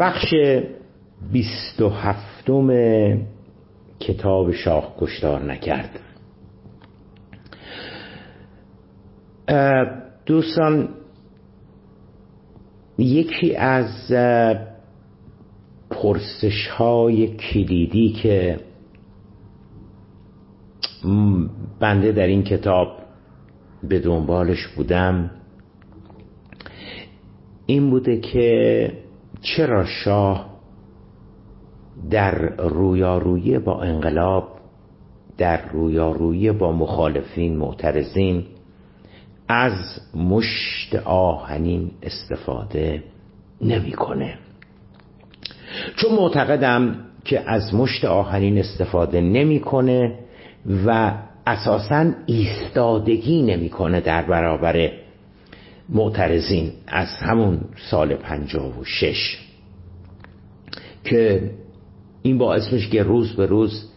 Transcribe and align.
بخش 0.00 0.34
بیست 1.32 1.80
و 1.80 1.88
هفتم 1.88 2.68
کتاب 4.00 4.52
شاه 4.52 4.94
کشتار 5.00 5.42
نکرد. 5.42 6.00
دوستان 10.26 10.88
یکی 12.98 13.56
از 13.56 14.12
پرسش 15.90 16.66
های 16.66 17.26
کلیدی 17.36 18.12
که 18.12 18.60
بنده 21.80 22.12
در 22.12 22.26
این 22.26 22.42
کتاب 22.42 22.98
به 23.82 23.98
دنبالش 23.98 24.66
بودم 24.66 25.30
این 27.66 27.90
بوده 27.90 28.20
که 28.20 28.92
چرا 29.40 29.84
شاه 29.84 30.58
در 32.10 32.34
رویارویی 32.56 33.58
با 33.58 33.82
انقلاب 33.82 34.48
در 35.38 35.68
رویارویی 35.68 36.52
با 36.52 36.72
مخالفین 36.72 37.56
معترضین 37.56 38.44
از 39.48 40.00
مشت 40.14 40.94
آهنین 41.04 41.90
استفاده 42.02 43.02
نمی‌کنه؟ 43.60 44.38
چون 45.96 46.14
معتقدم 46.14 46.94
که 47.24 47.50
از 47.50 47.74
مشت 47.74 48.04
آهنین 48.04 48.58
استفاده 48.58 49.20
نمی‌کنه 49.20 50.18
و 50.86 51.12
اساسا 51.46 52.12
ایستادگی 52.26 53.42
نمی‌کنه 53.42 54.00
در 54.00 54.22
برابر 54.22 54.90
معترضین 55.88 56.72
از 56.86 57.08
همون 57.20 57.60
سال 57.90 58.14
پنجاه 58.14 58.80
و 58.80 58.84
شش 58.84 59.38
که 61.04 61.50
این 62.22 62.38
باعث 62.38 62.72
میشه 62.72 62.90
که 62.90 63.02
روز 63.02 63.36
به 63.36 63.46
روز 63.46 63.88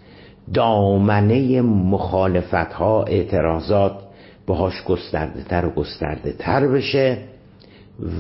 دامنه 0.54 1.62
مخالفت 1.62 2.74
ها 2.74 3.04
اعتراضات 3.04 4.00
باهاش 4.46 4.84
گسترده 4.84 5.44
تر 5.44 5.66
و 5.66 5.70
گسترده 5.70 6.32
تر 6.32 6.68
بشه 6.68 7.18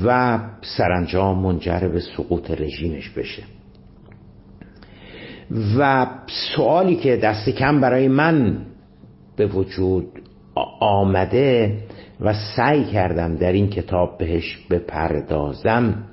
و 0.06 0.40
سرانجام 0.78 1.40
منجر 1.40 1.80
به 1.80 2.00
سقوط 2.00 2.52
رژیمش 2.52 3.10
بشه. 3.10 3.44
و 5.78 6.08
سوالی 6.56 6.96
که 6.96 7.18
دست 7.18 7.50
کم 7.50 7.82
برای 7.82 8.08
من 8.08 8.58
به 9.36 9.46
وجود 9.46 10.08
آمده 10.80 11.78
و 12.22 12.34
سعی 12.56 12.84
کردم 12.84 13.36
در 13.36 13.52
این 13.52 13.70
کتاب 13.70 14.18
بهش 14.18 14.58
بپردازم. 14.70 16.04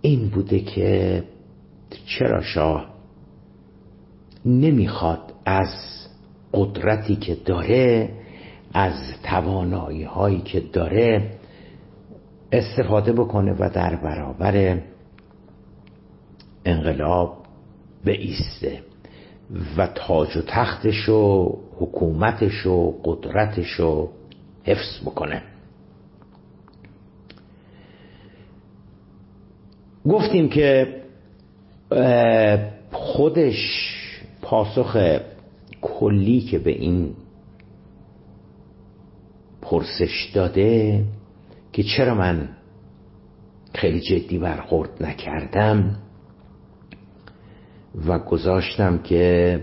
این 0.00 0.28
بوده 0.28 0.60
که 0.60 1.22
چرا 2.06 2.42
شاه 2.42 2.94
نمی‌خواد 4.44 5.32
از 5.46 5.68
قدرتی 6.52 7.16
که 7.16 7.34
داره 7.34 8.10
از 8.74 8.92
توانایی 9.22 10.02
هایی 10.02 10.40
که 10.40 10.60
داره 10.60 11.30
استفاده 12.52 13.12
بکنه 13.12 13.52
و 13.52 13.70
در 13.74 13.96
برابر 13.96 14.78
انقلاب 16.64 17.36
ایسته 18.06 18.82
و 19.76 19.86
تاج 19.86 20.36
و 20.36 20.42
تختش 20.46 21.08
و 21.08 21.52
حکومتش 21.78 22.66
و 22.66 22.94
قدرتش 23.04 23.70
رو 23.70 24.10
حفظ 24.64 25.00
بکنه. 25.04 25.42
گفتیم 30.08 30.48
که 30.48 31.00
خودش 32.92 33.90
پاسخ 34.42 35.18
کلی 35.82 36.40
که 36.40 36.58
به 36.58 36.70
این 36.70 37.14
پرسش 39.62 40.30
داده 40.34 41.04
که 41.72 41.82
چرا 41.82 42.14
من 42.14 42.48
خیلی 43.74 44.00
جدی 44.00 44.38
برخورد 44.38 45.02
نکردم 45.02 45.96
و 48.06 48.18
گذاشتم 48.18 48.98
که 48.98 49.60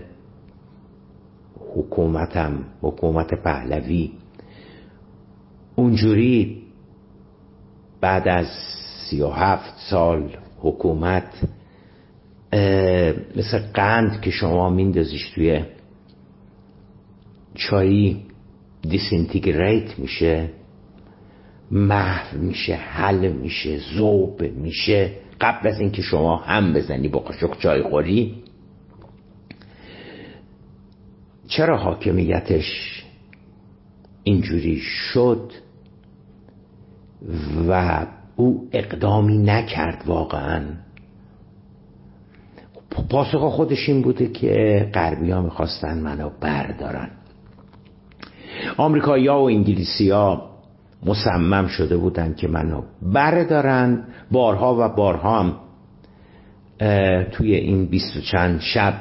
حکومتم 1.74 2.64
حکومت 2.82 3.34
پهلوی 3.34 4.12
اونجوری 5.82 6.62
بعد 8.00 8.28
از 8.28 8.46
سی 9.06 9.22
و 9.22 9.28
هفت 9.28 9.74
سال 9.90 10.36
حکومت 10.58 11.32
مثل 13.36 13.58
قند 13.74 14.20
که 14.20 14.30
شما 14.30 14.70
میندازیش 14.70 15.30
توی 15.30 15.64
چایی 17.54 18.22
disintegrate 18.82 19.98
میشه 19.98 20.50
محو 21.70 22.38
میشه 22.38 22.74
حل 22.74 23.32
میشه 23.32 23.78
زوب 23.78 24.42
میشه. 24.42 25.10
قبل 25.40 25.68
از 25.68 25.80
اینکه 25.80 26.02
شما 26.02 26.36
هم 26.36 26.72
بزنی 26.72 27.08
با 27.08 27.18
قاشق 27.18 27.58
چای 27.58 27.82
خوری 27.82 28.42
چرا 31.48 31.76
حاکمیتش 31.76 33.02
اینجوری 34.24 34.80
شد؟ 34.80 35.52
و 37.68 38.06
او 38.36 38.68
اقدامی 38.72 39.38
نکرد 39.38 40.02
واقعا. 40.06 40.62
پاسخ 43.10 43.40
خودش 43.40 43.88
این 43.88 44.02
بوده 44.02 44.26
که 44.26 44.88
غربی 44.94 45.30
ها 45.30 45.42
می‌خواستن 45.42 45.98
منو 45.98 46.30
بردارن. 46.40 47.10
آمریکایی 48.76 49.26
ها 49.26 49.42
و 49.42 49.46
انگلیسی 49.46 50.10
ها 50.10 50.50
مصمم 51.06 51.66
شده 51.66 51.96
بودن 51.96 52.34
که 52.34 52.48
منو 52.48 52.82
بردارن. 53.02 54.04
بارها 54.30 54.76
و 54.78 54.88
بارها 54.88 55.40
هم 55.40 55.54
توی 57.32 57.54
این 57.54 57.86
بیست 57.86 58.16
و 58.16 58.20
چند 58.20 58.60
شب 58.60 58.94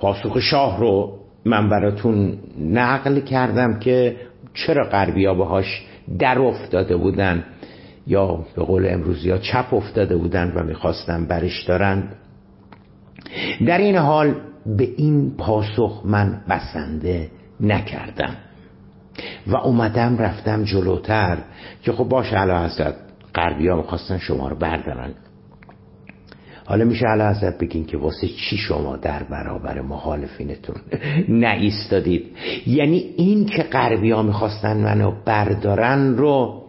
پاسخ 0.00 0.38
شاه 0.38 0.80
رو 0.80 1.18
من 1.44 1.68
براتون 1.68 2.38
نقل 2.60 3.20
کردم 3.20 3.78
که 3.78 4.16
چرا 4.54 4.84
غربی 4.84 5.26
ها 5.26 5.34
باهاش 5.34 5.86
در 6.18 6.38
افتاده 6.38 6.96
بودن 6.96 7.44
یا 8.06 8.44
به 8.56 8.62
قول 8.64 8.86
امروزی 8.88 9.30
ها 9.30 9.38
چپ 9.38 9.74
افتاده 9.74 10.16
بودن 10.16 10.52
و 10.56 10.64
می‌خواستن 10.64 11.26
برش 11.26 11.64
دارن 11.64 12.08
در 13.66 13.78
این 13.78 13.96
حال 13.96 14.34
به 14.66 14.88
این 14.96 15.36
پاسخ 15.36 16.02
من 16.04 16.40
بسنده 16.48 17.30
نکردم 17.60 18.36
و 19.46 19.56
اومدم 19.56 20.18
رفتم 20.18 20.64
جلوتر 20.64 21.38
که 21.82 21.92
خب 21.92 22.04
باشه 22.04 22.36
علا 22.36 22.64
حضرت 22.64 22.94
غربی 23.34 23.68
ها 23.68 23.76
می‌خواستن 23.76 24.18
شما 24.18 24.48
رو 24.48 24.56
بردارن. 24.56 25.14
حالا 26.68 26.84
میشه 26.84 27.06
علا 27.06 27.30
حضرت 27.30 27.58
بگین 27.58 27.86
که 27.86 27.96
واسه 27.98 28.28
چی 28.28 28.56
شما 28.56 28.96
در 28.96 29.22
برابر 29.22 29.80
مخالفینتون 29.80 30.76
نایستادید؟ 31.28 32.26
یعنی 32.66 33.04
این 33.16 33.46
که 33.46 33.62
غربی 33.62 34.10
ها 34.10 34.22
می‌خواستن 34.22 34.76
منو 34.76 35.12
بردارن 35.24 36.16
رو 36.16 36.62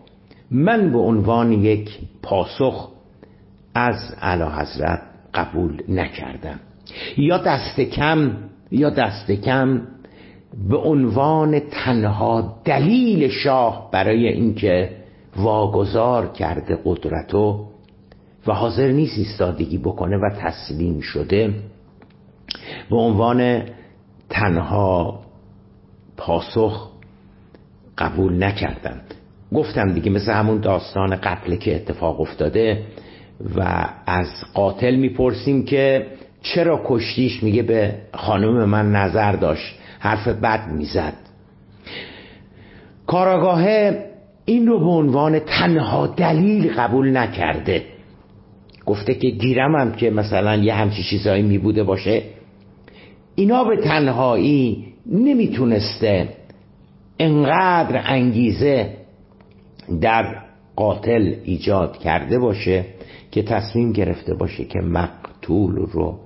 من 0.51 0.91
به 0.91 0.97
عنوان 0.97 1.51
یک 1.51 1.89
پاسخ 2.21 2.89
از 3.75 4.15
علا 4.21 4.49
حضرت 4.49 5.01
قبول 5.33 5.81
نکردم. 5.89 6.59
یا 7.17 7.37
دست 7.37 7.79
کم 7.79 8.31
یا 8.71 8.89
دست 8.89 9.31
کم 9.31 9.81
به 10.69 10.77
عنوان 10.77 11.59
تنها 11.59 12.61
دلیل 12.65 13.29
شاه 13.29 13.89
برای 13.91 14.27
اینکه 14.27 14.89
واگذار 15.37 16.27
کرده 16.27 16.79
قدرتو 16.85 17.68
و 18.47 18.53
حاضر 18.53 18.87
نیست 18.87 19.17
ایستادگی 19.17 19.77
بکنه 19.77 20.17
و 20.17 20.29
تسلیم 20.29 20.99
شده 20.99 21.53
به 22.89 22.95
عنوان 22.95 23.63
تنها 24.29 25.19
پاسخ 26.17 26.89
قبول 27.97 28.43
نکردم 28.43 29.01
گفتم 29.53 29.93
دیگه 29.93 30.11
مثل 30.11 30.31
همون 30.31 30.57
داستان 30.57 31.15
قتل 31.15 31.55
که 31.55 31.75
اتفاق 31.75 32.21
افتاده 32.21 32.83
و 33.55 33.89
از 34.05 34.27
قاتل 34.53 34.95
می‌پرسیم 34.95 35.65
که 35.65 36.07
چرا 36.41 36.81
کشتیش 36.85 37.43
میگه 37.43 37.63
به 37.63 37.95
خانم 38.13 38.65
من 38.65 38.91
نظر 38.91 39.31
داشت. 39.31 39.75
حرف 39.99 40.27
بد 40.27 40.67
می‌زد. 40.71 41.13
کاراگاه 43.07 43.65
این 44.45 44.67
رو 44.67 44.79
به 44.79 44.89
عنوان 44.89 45.39
تنها 45.39 46.07
دلیل 46.07 46.73
قبول 46.73 47.17
نکرده. 47.17 47.83
گفته 48.89 49.13
که 49.13 49.29
گیرم 49.29 49.75
هم 49.75 49.91
که 49.91 50.09
مثلا 50.09 50.55
یه 50.55 50.73
همچی 50.73 51.03
چیزایی 51.03 51.43
میبوده 51.43 51.83
باشه. 51.83 52.21
اینا 53.35 53.63
به 53.63 53.77
تنهایی 53.77 54.85
نمی‌تونسته 55.05 56.29
انقدر 57.19 58.01
انگیزه 58.05 58.89
در 60.01 60.35
قاتل 60.75 61.33
ایجاد 61.43 61.97
کرده 61.97 62.39
باشه 62.39 62.85
که 63.31 63.43
تصمیم 63.43 63.91
گرفته 63.91 64.33
باشه 64.33 64.65
که 64.65 64.79
مقتول 64.79 65.75
رو 65.75 66.19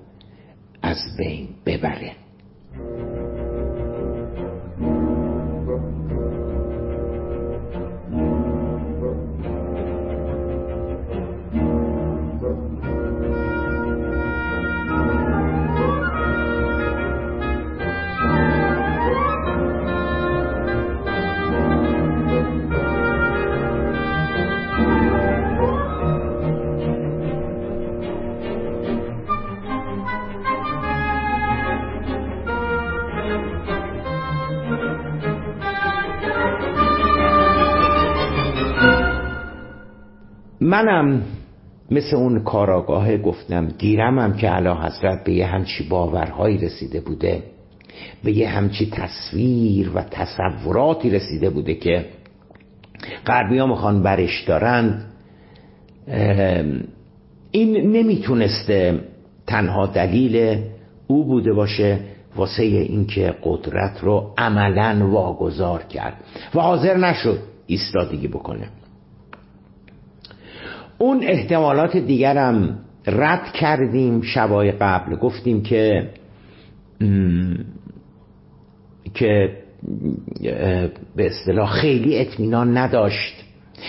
از 0.82 0.98
بین 1.18 1.48
ببره. 1.66 2.12
منم 40.74 41.22
مثل 41.90 42.16
اون 42.16 42.44
کاراگاه 42.44 43.16
گفتم 43.16 43.66
دیرمم 43.66 44.32
که 44.36 44.48
علا 44.48 44.74
حضرت 44.74 45.24
به 45.24 45.32
یه 45.32 45.46
همچی 45.46 45.88
باورهایی 45.88 46.58
رسیده 46.58 47.00
بوده 47.00 47.42
به 48.24 48.32
یه 48.32 48.48
همچی 48.48 48.90
تصویر 48.90 49.90
و 49.94 50.02
تصوراتی 50.02 51.10
رسیده 51.10 51.50
بوده 51.50 51.74
که 51.74 52.04
غربی 53.26 53.58
ها 53.58 53.66
می‌خوان 53.66 54.02
برش 54.02 54.44
دارند 54.44 55.04
این 57.50 57.92
نمی‌تونسته 57.92 59.00
تنها 59.46 59.86
دلیل 59.86 60.62
او 61.06 61.24
بوده 61.24 61.52
باشه 61.52 61.98
واسه 62.36 62.62
اینکه 62.62 63.34
قدرت 63.42 64.00
رو 64.00 64.34
عملا 64.38 65.08
واگذار 65.10 65.82
کرد. 65.82 66.14
و 66.54 66.60
حاضر 66.60 66.96
نشد 66.96 67.38
ایستادگی 67.66 68.28
بکنه. 68.28 68.68
اون 71.04 71.22
احتمالات 71.22 71.96
دیگرم 71.96 72.78
رد 73.06 73.52
کردیم 73.52 74.22
شبای 74.22 74.72
قبل. 74.72 75.16
گفتیم 75.16 75.62
که 75.62 76.10
که 79.14 79.58
به 81.16 81.26
اصطلاح 81.26 81.70
خیلی 81.70 82.18
اطمینان 82.18 82.76
نداشت. 82.76 83.44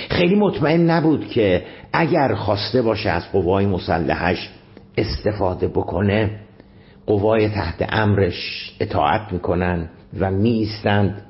خیلی 0.09 0.35
مطمئن 0.35 0.89
نبود 0.89 1.27
که 1.27 1.65
اگر 1.93 2.35
خواسته 2.35 2.81
باشه 2.81 3.09
از 3.09 3.31
قوای 3.31 3.65
مسلحش 3.65 4.49
استفاده 4.97 5.67
بکنه 5.67 6.39
قوای 7.05 7.49
تحت 7.49 7.85
امرش 7.89 8.71
اطاعت 8.79 9.33
می‌کنن 9.33 9.89
و 10.19 10.31
میستند 10.31 11.21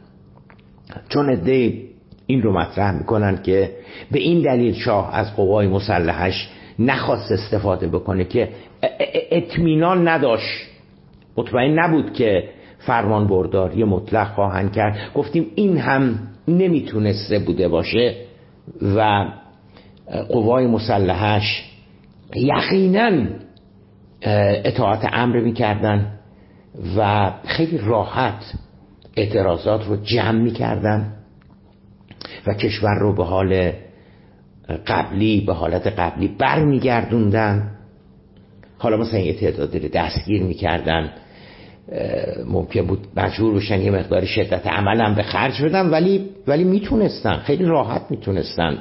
چون 1.10 1.30
عده 1.30 1.95
این 2.28 2.42
رو 2.42 2.54
مطرح 2.54 2.92
می‌کنن 2.92 3.42
که 3.44 3.72
به 4.12 4.20
این 4.20 4.42
دلیل 4.42 4.74
شاه 4.74 5.16
از 5.16 5.36
قوای 5.36 5.68
مسلحش 5.68 6.50
نخواست 6.80 7.32
استفاده 7.32 7.88
بکنه 7.88 8.24
که 8.24 8.50
اطمینان 9.32 10.08
نداشت. 10.08 10.68
مطمئن 11.38 11.80
نبود 11.80 12.14
که 12.14 12.50
فرمان 12.80 13.28
برداری 13.28 13.84
مطلق 13.84 14.28
خواهند 14.28 14.72
کرد. 14.72 14.98
گفتیم 15.16 15.46
این 15.56 15.78
هم 15.78 16.20
نمی‌تونسته 16.48 17.40
بوده 17.40 17.68
باشه 17.68 18.16
و 18.96 19.26
قوای 20.30 20.68
مسلحش 20.68 21.72
یقینا 22.36 23.28
اطاعت 24.66 25.10
امر 25.14 25.40
می‌کردن 25.40 26.12
و 26.98 27.32
خیلی 27.46 27.78
راحت 27.78 28.54
اعتراضات 29.16 29.88
رو 29.88 29.96
جمع 29.96 30.40
می‌کردن. 30.42 31.15
و 32.48 32.54
کشور 32.54 33.00
رو 33.00 33.16
به 33.16 33.24
حال 33.24 33.72
قبلی 34.88 35.42
به 35.42 35.54
حالت 35.54 35.88
قبلی 35.88 36.28
برمیگردوندن. 36.28 37.72
حالا 38.78 38.98
مثلا 38.98 39.20
یه 39.20 39.34
تعدادی 39.34 39.80
رو 39.80 39.90
دستگیر 39.90 40.44
می‌کردن. 40.44 41.12
ممکن 42.48 42.82
بود 42.82 43.08
مجبور 43.18 43.54
بشن 43.54 43.82
یه 43.82 43.92
مقدار 43.92 44.26
شدت 44.26 44.68
عمل 44.68 45.02
هم 45.02 45.16
به 45.16 45.24
خرج 45.24 45.64
بدن 45.64 45.90
ولی 45.90 46.30
ولی 46.48 46.64
می‌تونستن. 46.64 47.38
خیلی 47.38 47.66
راحت 47.66 48.02
می‌تونستن 48.10 48.78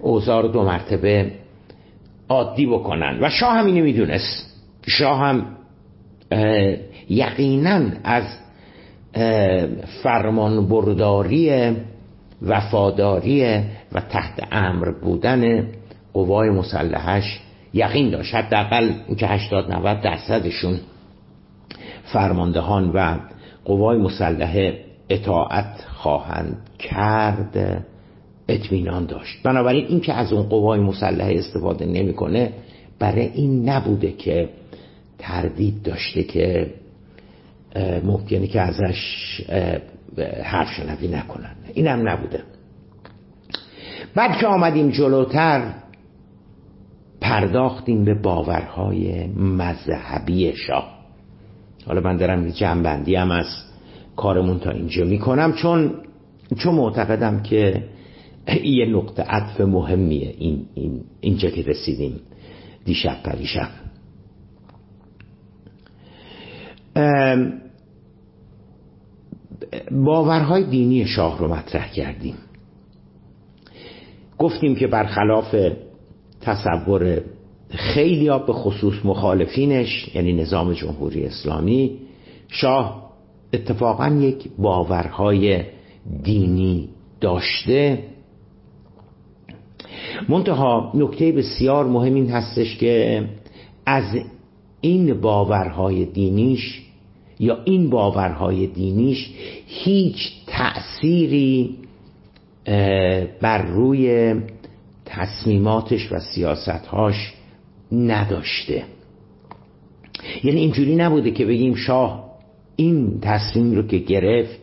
اوضاع 0.00 0.42
رو 0.42 0.48
دو 0.48 0.62
مرتبه 0.62 1.30
عادی 2.28 2.66
بکنن. 2.66 3.18
و 3.22 3.30
شاه 3.30 3.52
هم 3.52 3.66
اینو 3.66 3.84
می‌دونست. 3.84 4.60
شاه 4.86 5.18
هم 5.18 5.46
یقینا 7.08 7.80
از 8.04 8.24
فرمان 10.02 10.68
برداری 10.68 11.72
وفاداری 12.44 13.44
و 13.92 14.00
تحت 14.00 14.48
امر 14.52 14.90
بودن 14.90 15.68
قوای 16.12 16.50
مسلحش 16.50 17.40
یقین 17.74 18.10
داشت. 18.10 18.34
حداقل 18.34 18.92
اینکه 19.08 19.26
80 19.26 19.72
90 19.72 20.00
درصدشون 20.00 20.80
فرماندهان 22.04 22.90
و 22.94 23.18
قوای 23.64 23.98
مسلحه 23.98 24.84
اطاعت 25.08 25.84
خواهند 25.94 26.56
کرد 26.78 27.84
اطمینان 28.48 29.06
داشت. 29.06 29.42
بنابراین 29.42 29.86
اینکه 29.86 30.12
از 30.12 30.32
اون 30.32 30.42
قوای 30.42 30.80
مسلحه 30.80 31.38
استفاده 31.38 31.86
نمی‌کنه 31.86 32.52
برای 32.98 33.26
این 33.34 33.68
نبوده 33.68 34.12
که 34.12 34.48
تردید 35.18 35.82
داشته 35.82 36.22
که 36.22 36.74
ممکنه 38.04 38.46
که 38.46 38.60
ازش 38.60 39.00
حرف 40.44 40.68
شنوی 40.70 41.08
نکنن. 41.08 41.56
اینم 41.74 42.08
نبوده. 42.08 42.42
بعد 44.14 44.38
که 44.38 44.46
آمدیم 44.46 44.90
جلوتر 44.90 45.74
پرداختیم 47.20 48.04
به 48.04 48.14
باورهای 48.14 49.26
مذهبی 49.36 50.52
شاه. 50.56 50.94
حالا 51.86 52.00
من 52.00 52.16
دارم 52.16 52.48
جنبندی 52.48 53.14
هم 53.14 53.30
از 53.30 53.46
کارمون 54.16 54.58
تا 54.58 54.70
اینجا 54.70 55.04
می‌کنم 55.04 55.52
چون 55.52 55.94
چون 56.58 56.74
معتقدم 56.74 57.42
که 57.42 57.84
یه 58.64 58.86
نقطه 58.86 59.22
عطف 59.22 59.60
مهمیه 59.60 60.34
این, 60.38 60.66
این 60.74 61.00
اینجا 61.20 61.50
که 61.50 61.62
رسیدیم 61.62 62.20
دیشب 62.84 63.22
پریشب. 63.22 63.68
باورهای 69.90 70.64
دینی 70.64 71.06
شاه 71.06 71.38
رو 71.38 71.48
مطرح 71.48 71.90
کردیم. 71.92 72.34
گفتیم 74.38 74.74
که 74.74 74.86
برخلاف 74.86 75.54
تصور 76.40 77.20
خیلی 77.70 78.28
به 78.28 78.52
خصوص 78.52 78.94
مخالفینش 79.04 80.14
یعنی 80.14 80.32
نظام 80.32 80.72
جمهوری 80.72 81.24
اسلامی 81.24 81.98
شاه 82.48 83.10
اتفاقا 83.52 84.08
یک 84.08 84.48
باورهای 84.58 85.64
دینی 86.22 86.88
داشته. 87.20 87.98
منتها 90.28 90.92
نکته 90.94 91.32
بسیار 91.32 91.86
مهم 91.86 92.14
این 92.14 92.30
هستش 92.30 92.76
که 92.76 93.24
از 93.86 94.04
این 94.80 95.20
باورهای 95.20 96.04
دینیش 96.04 96.83
یا 97.44 97.58
این 97.64 97.90
باورهای 97.90 98.66
دینیش 98.66 99.30
هیچ 99.66 100.32
تأثیری 100.46 101.76
بر 103.40 103.62
روی 103.66 104.34
تصمیماتش 105.04 106.12
و 106.12 106.18
سیاستهاش 106.18 107.32
نداشته. 107.92 108.84
یعنی 110.44 110.60
اینجوری 110.60 110.96
نبوده 110.96 111.30
که 111.30 111.46
بگیم 111.46 111.74
شاه 111.74 112.24
این 112.76 113.20
تصمیم 113.20 113.74
رو 113.74 113.86
که 113.86 113.98
گرفت 113.98 114.60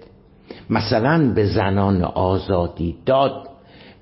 مثلا 0.70 1.34
به 1.36 1.46
زنان 1.46 2.04
آزادی 2.04 2.96
داد 3.06 3.48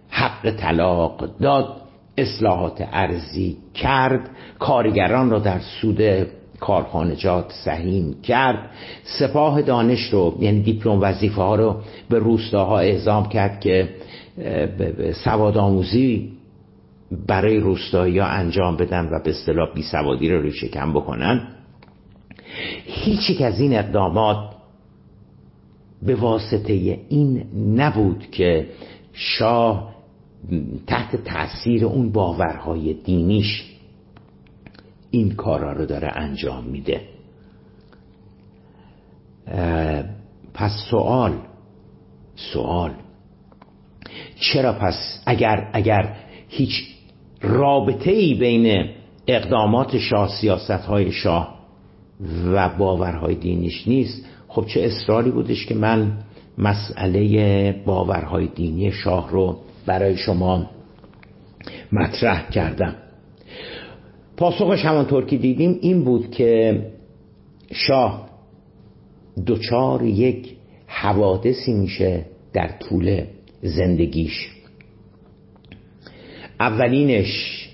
حق 0.10 0.52
طلاق 0.52 1.38
داد 1.38 1.82
اصلاحات 2.18 2.88
ارزی 2.92 3.58
کرد 3.74 4.30
کارگران 4.60 5.30
را 5.30 5.40
در 5.40 5.60
سود 5.60 6.28
کارخانجات 6.60 7.52
سهیم 7.66 8.22
کرد. 8.22 8.70
سپاه 9.04 9.62
دانش 9.62 10.00
رو 10.00 10.38
یعنی 10.40 10.62
دیپلم 10.62 11.02
وظیفه 11.02 11.42
ها 11.42 11.56
رو 11.56 11.76
به 12.10 12.20
روستاها 12.20 12.80
اعزام 12.80 13.30
کرد 13.30 13.60
که 13.60 13.90
سواد 15.24 15.58
آموزی 15.58 16.32
برای 17.28 17.58
روستایی 17.58 18.20
انجام 18.20 18.78
بدن 18.78 19.10
و 19.12 19.20
به 19.24 19.30
اصطلاح 19.30 19.74
بی 19.74 19.84
سوادی 19.84 20.30
رو 20.30 20.42
ریشه 20.42 20.68
کم 20.68 20.94
بکنن. 20.94 21.48
هیچ 22.86 23.42
از 23.42 23.60
این 23.60 23.76
اقدامات 23.76 24.38
به 26.04 26.16
واسطه 26.16 26.74
این 27.10 27.46
نبود 27.76 28.28
که 28.32 28.68
شاه 29.14 29.96
تحت 30.88 31.16
تاثیر 31.16 31.86
اون 31.86 32.12
باورهای 32.12 32.94
دینیش 32.94 33.66
این 35.12 35.36
کارا 35.36 35.74
رو 35.74 35.86
داره 35.86 36.12
انجام 36.16 36.64
میده. 36.64 37.02
پس 40.54 40.72
سوال 40.92 41.34
سوال. 42.36 42.92
چرا 44.40 44.74
پس 44.74 45.22
اگر 45.26 45.70
اگر 45.74 46.16
هیچ 46.48 46.88
رابطه 47.42 48.12
ای 48.12 48.34
بین 48.34 48.90
اقدامات 49.28 49.98
شاه 49.98 50.30
سیاست 50.42 50.72
های 50.72 51.12
شاه 51.12 51.60
و 52.46 52.70
باورهای 52.70 53.36
دینیش 53.36 53.88
نیست 53.88 54.26
خب 54.48 54.66
چه 54.66 54.82
اصراری 54.82 55.32
بودش 55.32 55.66
که 55.66 55.76
من 55.76 56.18
مسئله 56.58 57.72
باورهای 57.86 58.48
دینی 58.48 58.92
شاه 58.92 59.32
رو 59.32 59.58
برای 59.86 60.18
شما 60.18 60.70
مطرح 61.92 62.50
کردم؟ 62.50 62.96
پاسخش 64.40 64.86
همانطور 64.86 65.26
که 65.26 65.38
دیدیم 65.38 65.80
این 65.82 66.04
بود 66.04 66.32
که 66.32 66.82
شاه 67.72 68.30
دچار 69.48 70.04
یک 70.04 70.56
حوادثی 70.88 71.74
میشه 71.74 72.26
در 72.54 72.68
طول 72.80 73.24
زندگیش. 73.62 74.50
اولینش 76.60 77.66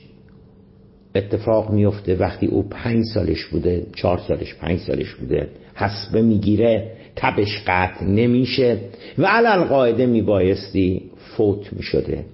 اتفاق 1.16 1.72
میفته 1.72 2.16
وقتی 2.16 2.46
او 2.46 2.64
پنج 2.70 3.04
سالش 3.14 3.46
بوده 3.46 3.88
چهار 3.96 4.18
سالش 4.28 4.56
پنج 4.56 4.80
سالش 4.80 5.14
بوده. 5.14 5.50
حسبه 5.76 6.22
می‌گیره 6.22 6.92
تبش 7.16 7.64
قطع 7.68 8.06
نمیشه 8.06 8.78
و 9.18 9.26
علال 9.26 9.64
قاعده 9.64 10.06
میبایستی 10.06 11.02
فوت 11.18 11.74
می‌شده. 11.74 12.26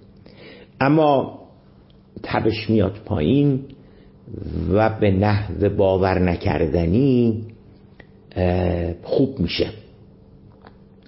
اما 0.82 1.40
تبش 2.24 2.70
میاد 2.70 3.00
پایین. 3.06 3.60
و 4.72 4.90
به 4.90 5.12
نحو 5.12 5.70
باور 5.70 6.20
نکردنی 6.20 7.44
خوب 9.04 9.40
میشه. 9.40 9.68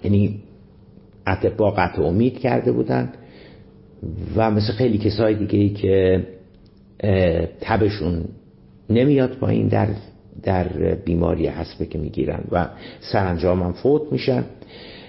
یعنی 0.04 0.40
اتبا 1.26 1.70
قطع 1.70 2.02
امید 2.02 2.38
کرده 2.38 2.72
بودن 2.72 3.12
و 4.36 4.50
مثل 4.50 4.72
خیلی 4.72 4.98
کسای 4.98 5.34
دیگه 5.34 5.58
ای 5.58 5.68
که 5.68 6.26
تبشون 7.60 8.24
نمیاد 8.90 9.30
پایین 9.30 9.68
در 9.68 9.88
در 10.42 10.68
بیماری 10.94 11.46
حسبه 11.46 11.86
که 11.86 11.98
می‌گیرن 11.98 12.44
و 12.52 12.68
سرانجام 13.00 13.62
هم 13.62 13.72
فوت 13.72 14.12
میشن. 14.12 14.44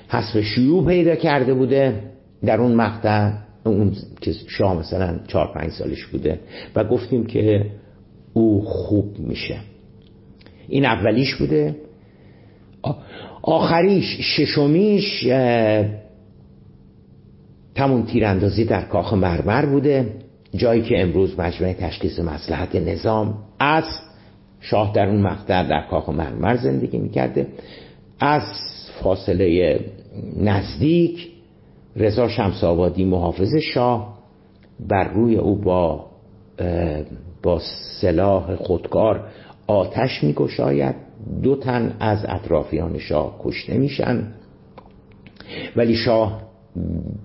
حسب 0.07 0.41
شیوع 0.41 0.85
پیدا 0.85 1.15
کرده 1.15 1.53
بوده 1.53 2.01
در 2.45 2.61
اون 2.61 2.75
مقطع 2.75 3.31
اون 3.65 3.91
که 4.21 4.33
شاه 4.47 4.79
مثلا 4.79 5.19
چهار 5.27 5.53
پنج 5.53 5.71
سالش 5.71 6.05
بوده 6.05 6.39
و 6.75 6.83
گفتیم 6.83 7.25
که 7.25 7.65
او 8.37 8.61
خوب 8.65 9.19
میشه. 9.19 9.57
این 10.67 10.85
اولیش 10.85 11.35
بوده. 11.35 11.75
آخریش 13.41 14.17
ششمیش 14.21 15.27
تمون 17.75 18.05
تیراندازی 18.05 18.65
در 18.65 18.81
کاخ 18.81 19.13
مرمر 19.13 19.65
بوده. 19.65 20.13
جایی 20.55 20.81
که 20.81 21.01
امروز 21.01 21.39
مجمع 21.39 21.73
تشخیص 21.73 22.19
مسلحت 22.19 22.75
نظام 22.75 23.37
از 23.59 23.83
شاه 24.59 24.91
در 24.93 25.05
اون 25.09 25.21
مقطع 25.21 25.67
در 25.67 25.87
کاخ 25.89 26.09
مرمر 26.09 26.55
زندگی 26.55 26.97
می‌کرده. 26.97 27.47
از 28.19 28.43
فاصله 29.01 29.79
نزدیک 30.37 31.27
رضا 31.95 32.27
شمس 32.27 32.63
آبادی 32.63 33.05
محافظ 33.05 33.55
شاه 33.55 34.17
بر 34.89 35.13
روی 35.13 35.35
او 35.35 35.61
با 35.61 36.05
با 37.45 37.61
سلاح 38.01 38.55
خودکار 38.55 39.27
آتش 39.67 40.23
میگشاید. 40.23 40.95
دو 41.43 41.55
تن 41.55 41.95
از 41.99 42.25
اطرافیان 42.27 42.97
شاه 42.97 43.35
کشته 43.43 43.77
میشن. 43.77 44.23
ولی 45.75 45.95
شاه 45.95 46.41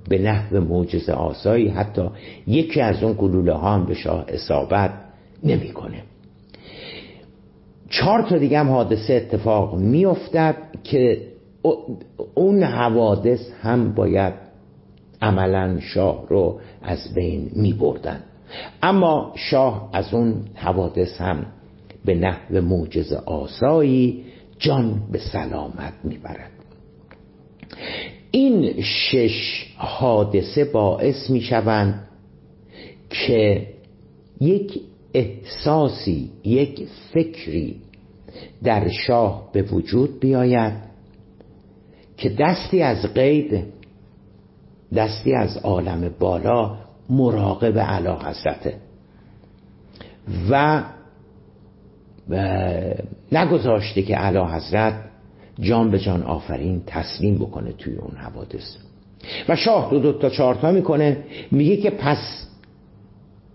به 0.08 0.18
نحو 0.18 0.60
معجزه 0.60 1.12
آسایی 1.12 1.68
حتی 1.68 2.08
یکی 2.46 2.80
از 2.80 3.02
اون 3.02 3.14
گلوله 3.18 3.52
ها 3.52 3.74
هم 3.74 3.86
به 3.86 3.94
شاه 3.94 4.24
اصابت 4.28 4.90
نمی‌کنه. 5.44 6.02
چهار 7.88 8.22
تا 8.22 8.38
دیگه 8.38 8.58
هم 8.58 8.68
حادثه 8.68 9.14
اتفاق 9.14 9.74
میافتد 9.74 10.56
که 10.84 11.20
اون 12.34 12.62
حوادث 12.62 13.50
هم 13.62 13.94
باید 13.94 14.34
عملا 15.22 15.80
شاه 15.80 16.26
رو 16.28 16.60
از 16.82 17.14
بین 17.14 17.50
می 17.56 17.72
بردن. 17.72 18.20
اما 18.82 19.32
شاه 19.36 19.90
از 19.92 20.14
اون 20.14 20.44
حوادث 20.54 21.20
هم 21.20 21.46
به 22.04 22.14
نحو 22.14 22.60
معجزه 22.60 23.16
آسایی 23.16 24.24
جان 24.58 25.02
به 25.12 25.18
سلامت 25.18 25.94
می‌برد. 26.04 26.50
این 28.30 28.82
شش 28.82 29.66
حادثه 29.76 30.64
باعث 30.64 31.30
می 31.30 31.40
شوند 31.40 32.08
که 33.10 33.66
یک 34.40 34.80
احساسی 35.14 36.30
یک 36.44 36.88
فکری 37.12 37.76
در 38.64 38.88
شاه 38.88 39.48
به 39.52 39.62
وجود 39.62 40.20
بیاید 40.20 40.72
که 42.16 42.36
دستی 42.38 42.82
از 42.82 43.14
غیب 43.14 43.62
دستی 44.96 45.34
از 45.34 45.56
عالم 45.56 46.14
بالا 46.18 46.78
مراقب 47.10 47.78
علا 47.78 48.18
حضرته 48.18 48.74
و 50.50 50.82
نگذاشته 53.32 54.02
که 54.02 54.16
علا 54.16 54.46
حضرت 54.46 54.94
جان 55.60 55.90
به 55.90 55.98
جان 55.98 56.22
آفرین 56.22 56.82
تسلیم 56.86 57.34
بکنه 57.34 57.72
توی 57.72 57.94
اون 57.94 58.16
حوادث. 58.16 58.76
و 59.48 59.56
شاه 59.56 59.90
دو 59.90 59.98
دو 59.98 60.12
تا 60.12 60.30
چارتا 60.30 60.72
می‌کنه 60.72 61.16
میگه 61.50 61.76
که 61.76 61.90
پس 61.90 62.46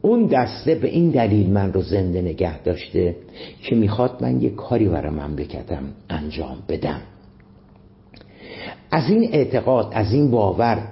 اون 0.01 0.25
دسته 0.25 0.75
به 0.75 0.88
این 0.88 1.09
دلیل 1.09 1.50
من 1.50 1.74
رو 1.74 1.81
زنده 1.81 2.21
نگه 2.21 2.62
داشته 2.62 3.15
که 3.62 3.75
می‌خواد 3.75 4.24
من 4.24 4.41
یه 4.41 4.50
کاری 4.50 4.89
برای 4.89 5.12
مملکتم 5.12 5.83
انجام 6.09 6.57
بدم. 6.69 7.01
از 8.91 9.09
این 9.09 9.29
اعتقاد 9.33 9.89
از 9.91 10.13
این 10.13 10.31
باور 10.31 10.88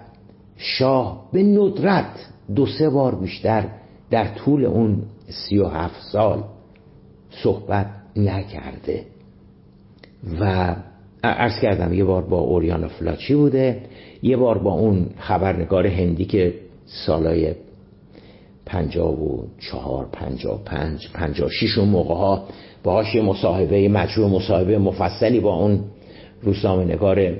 شاه 0.57 1.29
به 1.31 1.43
ندرت 1.43 2.32
دو 2.55 2.65
سه 2.65 2.89
بار 2.89 3.15
بیشتر 3.15 3.65
در 4.09 4.27
طول 4.35 4.65
اون 4.65 5.01
سی 5.27 5.57
و 5.57 5.67
هفت 5.67 6.01
سال 6.11 6.43
صحبت 7.29 7.87
نکرده. 8.15 9.03
و 10.39 10.75
ارز 11.23 11.59
کردم 11.61 11.93
یه 11.93 12.03
بار 12.03 12.21
با 12.21 12.39
اوریانا 12.39 12.87
فلاچی 12.87 13.35
بوده 13.35 13.81
یه 14.23 14.37
بار 14.37 14.57
با 14.57 14.71
اون 14.73 15.09
خبرنگار 15.17 15.87
هندی 15.87 16.25
که 16.25 16.53
سالای 16.85 17.53
پنجاب 18.65 19.21
و 19.21 19.47
چهار 19.59 20.07
پنجاب 20.11 20.63
پنج 20.65 21.07
پنجاب 21.13 21.49
شیش 21.49 21.77
اون 21.77 21.89
موقع 21.89 22.15
ها 22.15 22.43
باهاش 22.83 23.15
یه 23.15 23.21
مصاحبه 23.21 23.89
مجموع 23.89 24.29
مصاحبه 24.29 24.77
مفصلی 24.77 25.39
با 25.39 25.55
اون 25.55 25.79
روزنامه 26.41 26.85
نگار 26.85 27.33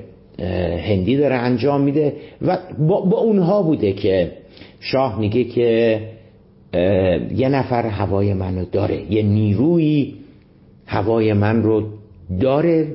هندی 0.78 1.16
داره 1.16 1.34
انجام 1.34 1.80
میده 1.80 2.16
و 2.42 2.58
با, 2.78 3.00
با 3.00 3.18
اونها 3.18 3.62
بوده 3.62 3.92
که 3.92 4.32
شاه 4.84 5.18
میگه 5.18 5.44
که 5.44 6.00
یه 7.34 7.48
نفر 7.48 7.86
هوای 7.86 8.34
منو 8.34 8.64
داره 8.64 9.12
یه 9.12 9.22
نیروی 9.22 10.14
هوای 10.86 11.32
من 11.32 11.62
رو 11.62 11.82
داره 12.40 12.94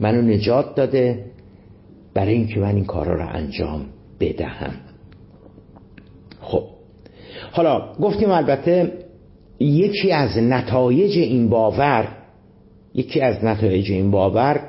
منو 0.00 0.22
نجات 0.22 0.74
داده 0.74 1.24
برای 2.14 2.34
اینکه 2.34 2.60
من 2.60 2.74
این 2.74 2.84
کارا 2.84 3.14
رو 3.14 3.28
انجام 3.28 3.86
بدهم. 4.20 4.72
خب 6.40 6.62
حالا 7.52 7.92
گفتیم 8.00 8.30
البته 8.30 8.92
یکی 9.60 10.12
از 10.12 10.38
نتایج 10.38 11.18
این 11.18 11.48
باور 11.48 12.08
یکی 12.94 13.20
از 13.20 13.44
نتایج 13.44 13.92
این 13.92 14.10
باور 14.10 14.60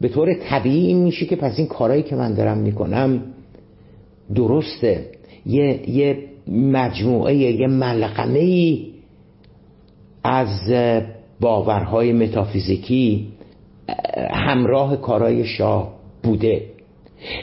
به 0.00 0.08
طور 0.08 0.34
طبیعی 0.34 0.94
میشه 0.94 1.26
که 1.26 1.36
پس 1.36 1.58
این 1.58 1.66
کارهایی 1.66 2.02
که 2.02 2.16
من 2.16 2.34
دارم 2.34 2.58
می‌کنم 2.58 3.22
درسته. 4.34 5.13
یه, 5.46 5.90
یه 5.90 6.18
مجموعه 6.48 7.34
یه 7.34 7.66
ملغمه 7.66 8.38
ای 8.38 8.86
از 10.24 10.72
باورهای 11.40 12.12
متافیزیکی 12.12 13.28
همراه 14.30 14.96
کارای 14.96 15.44
شاه 15.44 15.94
بوده. 16.22 16.62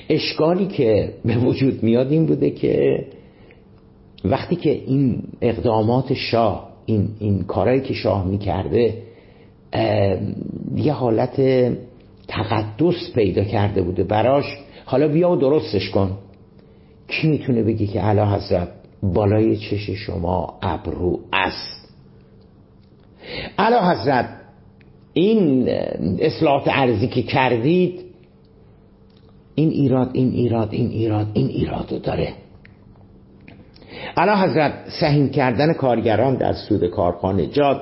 اشکالی 0.10 0.66
که 0.66 1.14
به 1.26 1.38
وجود 1.38 1.84
میاد 1.84 2.12
این 2.12 2.26
بوده 2.26 2.50
که 2.50 3.06
وقتی 4.26 4.56
که 4.56 4.70
این 4.70 5.24
اقدامات 5.42 6.14
شاه 6.14 6.70
این, 6.86 7.10
این 7.20 7.44
کارهایی 7.44 7.82
که 7.82 7.94
شاه 7.94 8.28
می‌کرده 8.28 8.94
یه 10.76 10.94
حالت 10.94 11.42
تقدس 12.28 13.12
پیدا 13.16 13.44
کرده 13.44 13.82
بوده 13.82 14.04
براش. 14.04 14.46
حالا 14.86 15.08
بیا 15.08 15.32
و 15.32 15.36
درستش 15.36 15.90
کن. 15.90 16.18
کی 17.12 17.28
می‌تونه 17.28 17.64
بگی 17.64 17.88
که 17.88 18.02
علا 18.02 18.36
حضرت 18.36 18.68
بالای 19.04 19.58
چش 19.58 19.90
شما 19.90 20.60
ابرو 20.62 21.20
است؟ 21.34 21.90
علا 23.58 23.92
حضرت 23.92 24.30
این 25.14 25.70
اصلاحات 26.20 26.64
ارزی 26.68 27.08
که 27.08 27.22
کردید 27.22 28.02
این 29.56 29.70
ایراد 29.70 30.10
این 30.14 30.32
ایراد 30.32 30.70
این 30.74 30.90
ایراد 30.90 31.28
این 31.34 31.48
ایراد 31.48 31.92
رو 31.92 32.00
داره. 32.00 32.34
علا 34.18 34.36
حضرت 34.36 34.74
سهیم 35.00 35.30
کردن 35.30 35.74
کارگران 35.74 36.36
در 36.36 36.54
سود 36.54 36.88
کارخانه 36.88 37.48
جاد 37.48 37.82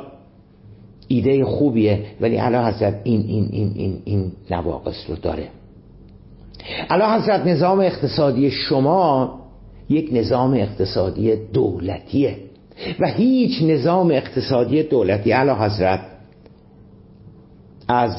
ایده 1.08 1.46
خوبیه 1.46 2.06
ولی 2.22 2.36
علا 2.36 2.68
حضرت 2.68 3.02
این 3.04 3.22
این 3.22 3.50
این 3.52 3.72
این 3.76 4.02
این 4.06 4.32
نواقص 4.52 5.06
رو 5.10 5.16
داره. 5.16 5.48
علا 6.90 7.16
حضرت 7.16 7.48
نظام 7.48 7.80
اقتصادی 7.80 8.52
شما 8.52 9.40
یک 9.90 10.10
نظام 10.14 10.54
اقتصادی 10.54 11.36
دولتیه 11.36 12.38
و 13.00 13.08
هیچ 13.08 13.64
نظام 13.64 14.12
اقتصادی 14.12 14.84
دولتی 14.84 15.32
علا 15.32 15.56
حضرت 15.56 16.00
از 17.88 18.12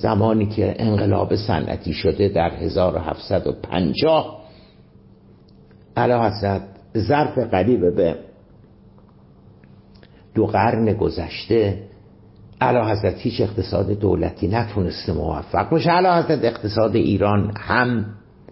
زمانی 0.00 0.46
که 0.46 0.74
انقلاب 0.78 1.36
صنعتی 1.36 1.92
شده 1.92 2.28
در 2.28 2.50
1750 2.50 4.42
علا 5.96 6.26
حضرت 6.26 6.62
ظرف 6.96 7.38
قریب 7.38 7.94
به 7.96 8.16
دو 10.34 10.46
قرن 10.46 10.92
گذشته 10.92 11.82
علا 12.60 12.90
حضرت 12.90 13.18
هیچ 13.18 13.40
اقتصاد 13.40 13.90
دولتی 13.90 14.48
نتونسته 14.48 15.12
موفق 15.12 15.70
باشه. 15.70 15.90
علا 15.90 16.22
حضرت 16.22 16.44
اقتصاد 16.44 16.96
ایران 16.96 17.52
هم 17.56 18.06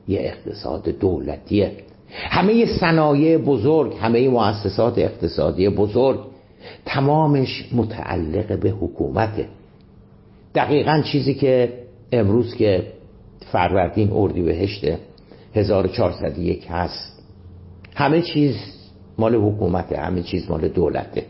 یه 0.09 0.21
اقتصاد 0.21 0.89
دولتیه. 0.89 1.73
همه 2.11 2.67
صنایع 2.81 3.39
بزرگ 3.39 3.95
همه 4.01 4.29
مؤسسات 4.29 4.99
اقتصادی 4.99 5.69
بزرگ 5.69 6.21
تمامش 6.85 7.69
متعلق 7.73 8.61
به 8.61 8.71
حکومته. 8.71 9.49
دقیقا 10.55 11.03
چیزی 11.13 11.35
که 11.35 11.73
امروز 12.13 12.55
که 12.55 12.93
فروردین 13.53 14.11
اردیبهشت 14.13 14.85
1401 15.55 16.67
هست 16.71 17.23
همه 17.95 18.23
چیز 18.23 18.57
مال 19.19 19.35
حکومته 19.35 19.97
همه 19.97 20.23
چیز 20.23 20.51
مال 20.51 20.69
دولته. 20.69 21.25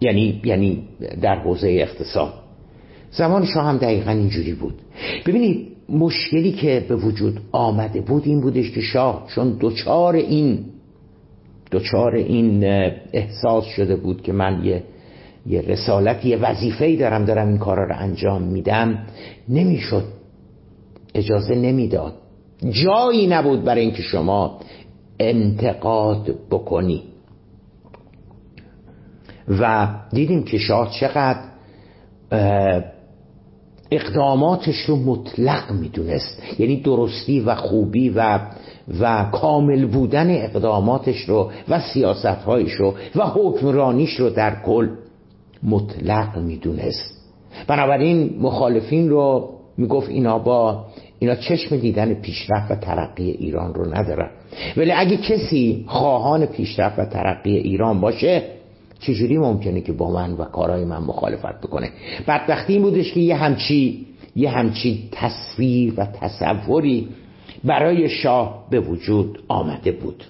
یعنی 0.00 0.40
یعنی 0.44 0.82
در 1.22 1.34
حوزه 1.34 1.68
اقتصاد. 1.68 2.32
زمان 3.10 3.44
شاه 3.44 3.64
هم 3.64 3.76
دقیقا 3.76 4.10
اینجوری 4.10 4.52
بود. 4.52 4.74
ببینید 5.26 5.68
مشکلی 5.88 6.52
که 6.52 6.84
به 6.88 6.96
وجود 6.96 7.40
آمده 7.52 8.00
بود 8.00 8.22
این 8.26 8.40
بودش 8.40 8.70
که 8.70 8.80
شاه 8.80 9.26
چون 9.34 9.50
دوچار 9.50 10.14
این 10.14 10.64
دوچار 11.70 12.14
این 12.14 12.64
احساس 13.12 13.64
شده 13.64 13.96
بود 13.96 14.22
که 14.22 14.32
من 14.32 14.64
یه 14.64 14.82
یه 15.46 15.60
رسالت 15.60 16.24
یه 16.24 16.36
وظیفه‌ای 16.36 16.96
دارم 16.96 17.24
دارم 17.24 17.48
این 17.48 17.58
کارا 17.58 17.84
رو 17.84 17.94
انجام 17.98 18.42
میدم 18.42 19.06
نمی‌شد. 19.48 20.04
اجازه 21.14 21.54
نمی‌داد. 21.54 22.14
جایی 22.70 23.26
نبود 23.26 23.64
برای 23.64 23.80
اینکه 23.80 24.02
شما 24.02 24.58
انتقاد 25.20 26.34
بکنی. 26.50 27.02
و 29.48 29.88
دیدیم 30.12 30.42
که 30.42 30.58
شاه 30.58 30.90
چقدر 30.90 31.40
اقداماتش 33.90 34.76
رو 34.76 34.96
مطلق 34.96 35.72
می‌دونست. 35.72 36.42
یعنی 36.58 36.80
درستی 36.80 37.40
و 37.40 37.54
خوبی 37.54 38.08
و 38.08 38.40
و 39.00 39.24
کامل 39.32 39.86
بودن 39.86 40.30
اقداماتش 40.30 41.20
رو 41.20 41.50
و 41.68 41.80
سیاستهایش 41.80 42.72
رو 42.72 42.94
و 43.16 43.24
حکمرانیش 43.24 44.20
رو 44.20 44.30
در 44.30 44.62
کل 44.62 44.88
مطلق 45.62 46.38
می‌دونست. 46.38 47.32
بنابراین 47.66 48.36
مخالفین 48.40 49.10
رو 49.10 49.50
می‌گفت 49.78 50.08
اینا 50.08 50.38
با 50.38 50.84
اینا 51.18 51.34
چشم 51.34 51.76
دیدن 51.76 52.14
پیشرفت 52.14 52.70
و 52.70 52.74
ترقی 52.74 53.30
ایران 53.30 53.74
رو 53.74 53.94
ندارن. 53.94 54.30
ولی 54.76 54.92
اگه 54.92 55.16
کسی 55.16 55.84
خواهان 55.88 56.46
پیشرفت 56.46 56.98
و 56.98 57.04
ترقی 57.04 57.56
ایران 57.56 58.00
باشه 58.00 58.42
چجوری 59.00 59.38
ممکنه 59.38 59.80
که 59.80 59.92
با 59.92 60.10
من 60.10 60.32
و 60.32 60.44
کارهای 60.44 60.84
من 60.84 60.98
مخالفت 60.98 61.60
بکنه؟ 61.60 61.90
بدبختی 62.28 62.72
این 62.72 62.82
بودش 62.82 63.12
که 63.12 63.20
یه 63.20 63.36
همچی 63.36 64.06
یه 64.36 64.50
همچی 64.50 65.08
تصویر 65.12 65.94
و 65.96 66.06
تصوری 66.06 67.08
برای 67.64 68.08
شاه 68.08 68.66
به 68.70 68.80
وجود 68.80 69.42
آمده 69.48 69.92
بود. 69.92 70.24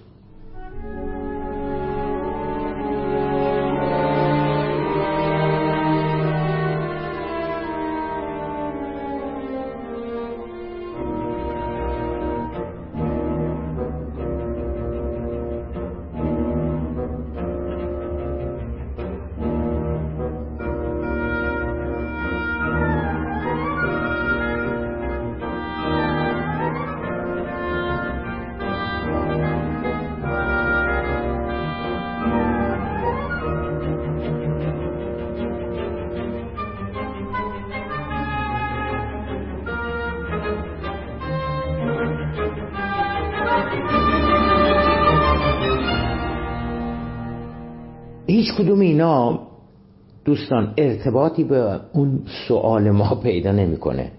دوستان 50.46 50.74
ارتباطی 50.76 51.44
به 51.44 51.80
اون 51.92 52.22
سوال 52.48 52.90
ما 52.90 53.14
پیدا 53.14 53.52
نمی‌کنه 53.52 54.12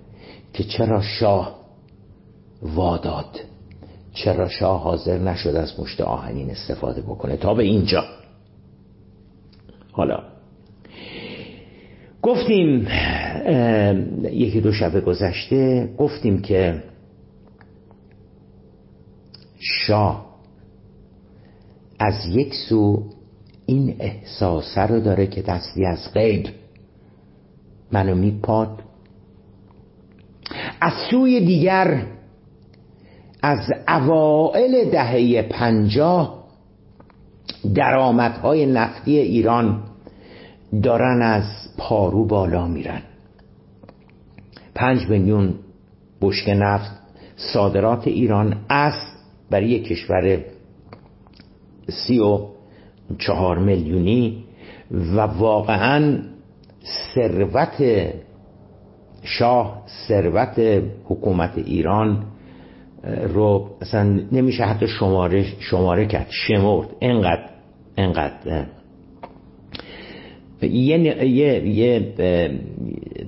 که 0.53 0.63
چرا 0.63 1.01
شاه 1.01 1.59
واداد 2.61 3.39
چرا 4.13 4.49
شاه 4.49 4.81
حاضر 4.81 5.17
نشد 5.17 5.55
از 5.55 5.79
مشت 5.79 6.01
آهنین 6.01 6.49
استفاده 6.51 7.01
بکنه 7.01 7.37
تا 7.37 7.53
به 7.53 7.63
اینجا. 7.63 8.03
حالا 9.91 10.23
گفتیم 12.21 12.87
یکی 14.23 14.61
دو 14.61 14.71
شب 14.71 15.05
گذشته 15.05 15.89
گفتیم 15.97 16.41
که 16.41 16.83
شاه 19.59 20.25
از 21.99 22.25
یک 22.25 22.53
سو 22.69 23.03
این 23.69 23.95
احساسه 23.99 24.81
رو 24.81 24.99
داره 24.99 25.27
که 25.27 25.41
دستی 25.41 25.85
از 25.85 26.13
غیب. 26.13 26.47
منو 27.91 28.15
میپاد. 28.15 28.83
از 30.81 30.93
سوی 31.11 31.45
دیگر 31.45 32.05
از 33.41 33.59
اوائل 33.87 34.89
دهه 34.89 35.41
پنجاه 35.41 36.47
درآمدهای 37.75 38.65
نفتی 38.65 39.17
ایران 39.17 39.83
دارن 40.83 41.21
از 41.21 41.43
پارو 41.77 42.25
بالا 42.25 42.67
میرن. 42.67 43.01
پنج 44.75 45.09
میلیون 45.09 45.53
بشک 46.21 46.49
نفت 46.49 46.91
صادرات 47.35 48.07
ایران 48.07 48.65
است 48.69 49.17
برای 49.49 49.79
کشور 49.79 50.41
سی 51.89 52.19
و 52.19 52.56
چهار 53.19 53.57
میلیونی 53.57 54.43
و 54.91 55.19
واقعا 55.19 56.19
ثروت 57.15 58.07
شاه 59.23 59.83
ثروت 60.07 60.83
حکومت 61.05 61.57
ایران 61.57 62.23
رو 63.27 63.69
اصلا 63.81 64.03
نمیشه 64.31 64.63
حتی 64.63 64.87
شماره 64.87 65.45
شماره 65.59 66.05
کرد 66.05 66.27
شمرد. 66.29 66.87
انقدر 67.01 67.49
انقدر. 67.97 68.65
یه 70.61 71.25
یه 71.27 71.67
یه 71.67 71.99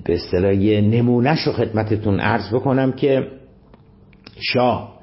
به 0.04 0.14
اصطلاح 0.14 0.54
یه 0.54 0.80
نمونهش 0.80 1.40
رو 1.40 1.52
خدمتتون 1.52 2.20
عرض 2.20 2.54
بکنم 2.54 2.92
که 2.92 3.26
شاه 4.40 5.00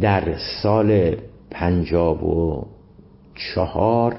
در 0.00 0.34
سال 0.62 1.16
پنجاب 1.50 2.24
و 2.24 2.66
چهار 3.34 4.16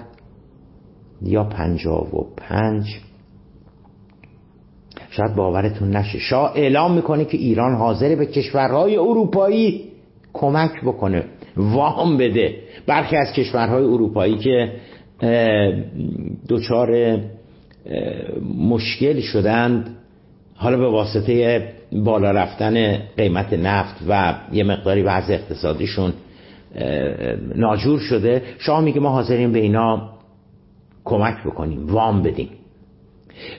یا 1.22 1.44
پنجاب 1.44 2.14
و 2.14 2.26
پنج. 2.38 2.86
شاید 5.10 5.36
باورتون 5.36 5.96
نشه. 5.96 6.20
شاه 6.20 6.52
اعلام 6.56 6.94
می‌کنه 6.94 7.26
که 7.26 7.38
ایران 7.38 7.76
حاضر 7.76 8.16
به 8.16 8.26
کشورهای 8.26 8.98
اروپایی 8.98 9.92
کمک 10.34 10.82
بکنه. 10.82 11.24
وام 11.58 12.18
بده. 12.18 12.56
برخی 12.88 13.16
از 13.16 13.34
کشورهای 13.34 13.84
اروپایی 13.84 14.38
که 14.38 14.72
دچار 16.50 17.20
مشکل 18.58 19.20
شدند 19.20 19.98
حالا 20.56 20.78
به 20.78 20.88
واسطه 20.88 21.64
بالا 21.92 22.32
رفتن 22.32 22.98
قیمت 23.18 23.54
نفت 23.54 23.96
و 24.10 24.36
یه 24.52 24.64
مقداری 24.64 25.02
وضع 25.02 25.34
اقتصادیشون 25.34 26.14
ناجور 27.56 28.00
شده. 28.00 28.44
شاه 28.58 28.82
میگه 28.82 29.00
ما 29.00 29.10
حاضرین 29.10 29.52
به 29.52 29.60
اینا 29.60 30.10
کمک 31.04 31.44
بکنیم 31.46 31.88
وام 31.88 32.22
بدیم. 32.22 32.50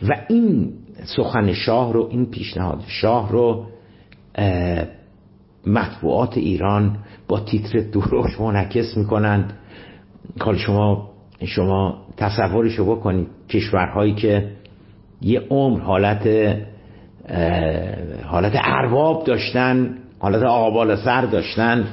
و 0.09 0.17
این 0.29 0.73
سخن 1.17 1.53
شاه 1.53 1.93
رو 1.93 2.09
این 2.11 2.27
پیشنهاد 2.27 2.83
شاه 2.87 3.33
رو 3.33 3.67
مطبوعات 5.67 6.39
ایران 6.39 6.99
با 7.29 7.41
تیتر 7.41 7.79
دروش 7.79 8.41
منعکس 8.41 8.97
می‌کنند. 8.97 9.53
حال 10.41 10.57
شما 10.57 11.11
شما 11.45 12.07
تصورشو 12.17 12.85
بکنید. 12.97 13.29
کشورهایی 13.49 14.15
که 14.15 14.49
یه 15.21 15.41
عمر 15.51 15.81
حالت 15.81 16.27
حالت 18.25 18.53
ارباب 18.65 19.25
داشتن 19.25 19.99
حالت 20.19 20.43
آقابال 20.43 20.97
سر 20.97 21.21
داشتن 21.21 21.85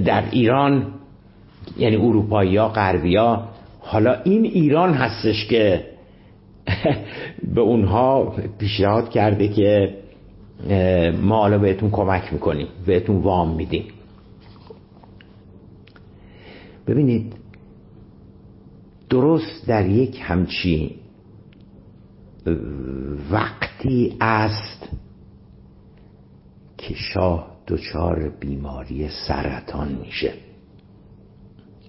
در 0.00 0.24
ایران 0.30 0.86
یعنی 1.78 1.96
اروپایی 1.96 2.56
ها 2.56 2.68
غربی 2.68 3.16
ها 3.16 3.48
حالا 3.80 4.22
این 4.24 4.44
ایران 4.44 4.94
هستش 4.94 5.46
که 5.46 5.84
به 7.54 7.60
اونها 7.60 8.34
پیشنهاد 8.58 9.10
کرده 9.10 9.48
که 9.48 9.98
ما 11.22 11.36
حالا 11.36 11.58
بهتون 11.58 11.90
کمک 11.90 12.32
می‌کنیم 12.32 12.66
بهتون 12.86 13.16
وام 13.16 13.54
میدیم. 13.56 13.84
ببینید 16.86 17.34
درست 19.10 19.66
در 19.66 19.88
یک 19.88 20.20
همچی 20.22 20.96
وقتی 23.30 24.16
است 24.20 24.88
که 26.78 26.94
شاه 26.94 27.51
دچار 27.66 28.28
بیماری 28.40 29.08
سرطان 29.08 29.88
میشه. 29.88 30.32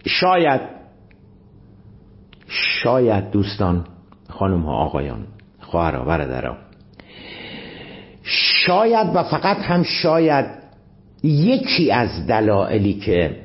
شاید 0.05 0.61
شاید 2.47 3.31
دوستان 3.31 3.85
خانم 4.29 4.61
ها 4.61 4.73
آقایان 4.73 5.27
خواهر 5.59 5.99
برادران 6.05 6.57
شاید 8.23 9.07
و 9.15 9.23
فقط 9.23 9.57
هم 9.57 9.83
شاید 9.83 10.45
یکی 11.23 11.91
از 11.91 12.27
دلایلی 12.27 12.93
که 12.93 13.43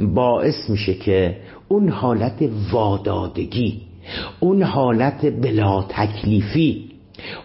باعث 0.00 0.70
میشه 0.70 0.94
که 0.94 1.40
اون 1.68 1.88
حالت 1.88 2.50
وادادگی 2.72 3.82
اون 4.40 4.62
حالت 4.62 5.26
بلا 5.26 5.82
تکلیفی 5.82 6.87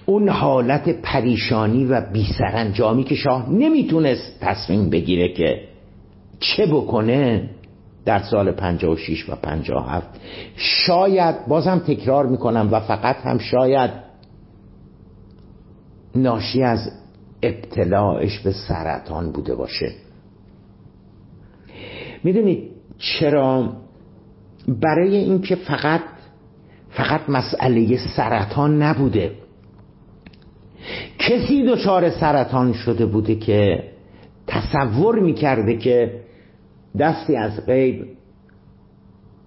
اون 0.05 0.29
حالت 0.29 0.89
پریشانی 0.89 1.85
و 1.85 2.01
بیسرانجامی 2.01 3.03
که 3.03 3.15
شاه 3.15 3.49
نمی‌تونست 3.49 4.39
تصمیم 4.41 4.89
بگیره 4.89 5.33
که 5.33 5.61
چه 6.39 6.65
بکنه 6.65 7.49
در 8.05 8.19
سال 8.19 8.51
56 8.51 9.29
و 9.29 9.35
57 9.35 10.07
شاید 10.55 11.47
بازم 11.47 11.79
تکرار 11.79 12.25
می‌کنم 12.25 12.69
و 12.71 12.79
فقط 12.79 13.15
هم 13.15 13.37
شاید 13.37 13.91
ناشی 16.15 16.63
از 16.63 16.91
ابتلاعش 17.43 18.39
به 18.39 18.51
سرطان 18.51 19.31
بوده 19.31 19.55
باشه. 19.55 19.91
می‌دونید 22.23 22.71
چرا؟ 22.97 23.73
برای 24.67 25.15
اینکه 25.15 25.55
فقط 25.55 26.01
فقط 26.89 27.29
مسئله 27.29 27.97
سرطان 28.15 28.81
نبوده. 28.81 29.31
کسی 31.27 31.65
دچار 31.65 32.09
سرطان 32.09 32.73
شده 32.73 33.05
بوده 33.05 33.35
که 33.35 33.83
تصور 34.47 35.19
می‌کرده 35.19 35.77
که 35.77 36.21
دستی 36.99 37.35
از 37.35 37.65
غیب 37.65 38.05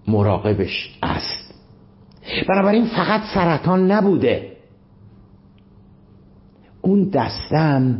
مراقبش 0.08 0.98
است. 1.02 1.54
بنابراین 2.48 2.84
فقط 2.84 3.20
سرطان 3.34 3.92
نبوده. 3.92 4.52
اون 6.82 7.08
دستم 7.08 7.98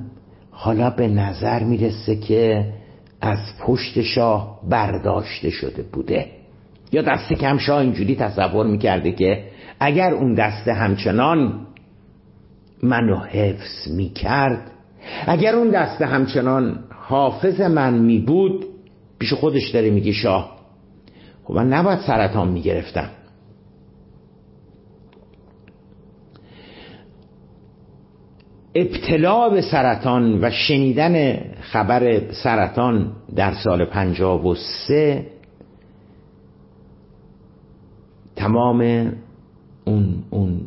حالا 0.51 0.91
به 0.91 1.09
نظر 1.09 1.65
می‌رسه 1.65 2.17
که 2.17 2.73
از 3.21 3.39
پشت 3.61 4.03
شاه 4.03 4.61
برداشته 4.69 5.51
شده 5.51 5.83
بوده. 5.83 6.27
یا 6.93 7.03
دست 7.03 7.33
کم 7.33 7.59
شاه 7.59 7.81
اینجوری 7.81 8.17
تصور 8.17 8.67
می‌کرده 8.67 9.13
که 9.13 9.45
اگر 9.81 10.11
اون 10.11 10.35
دسته 10.35 10.73
همچنان 10.73 11.66
منو 12.83 13.17
حفظ 13.17 13.89
می‌کرد. 13.89 14.71
اگر 15.27 15.55
اون 15.55 15.71
دسته 15.71 16.07
همچنان 16.07 16.85
حافظ 16.91 17.61
من 17.61 17.99
میبود 17.99 18.65
پیش 19.19 19.33
خودش 19.33 19.71
داره 19.71 19.91
میگه 19.91 20.13
شاه. 20.13 20.57
خب 21.45 21.55
من 21.55 21.69
نباید 21.69 21.99
سرطان 21.99 22.49
می‌گرفتم. 22.49 23.11
ابتلا 28.75 29.49
به 29.49 29.63
سرطان 29.63 30.45
و 30.45 30.51
شنیدن 30.51 31.37
خبر 31.61 32.33
سرطان 32.33 33.13
در 33.37 33.55
سال 33.55 33.85
پنجاب 33.85 34.47
و 34.47 34.55
سه 34.55 35.27
تمام 38.37 39.13
اون, 39.85 40.25
اون 40.31 40.61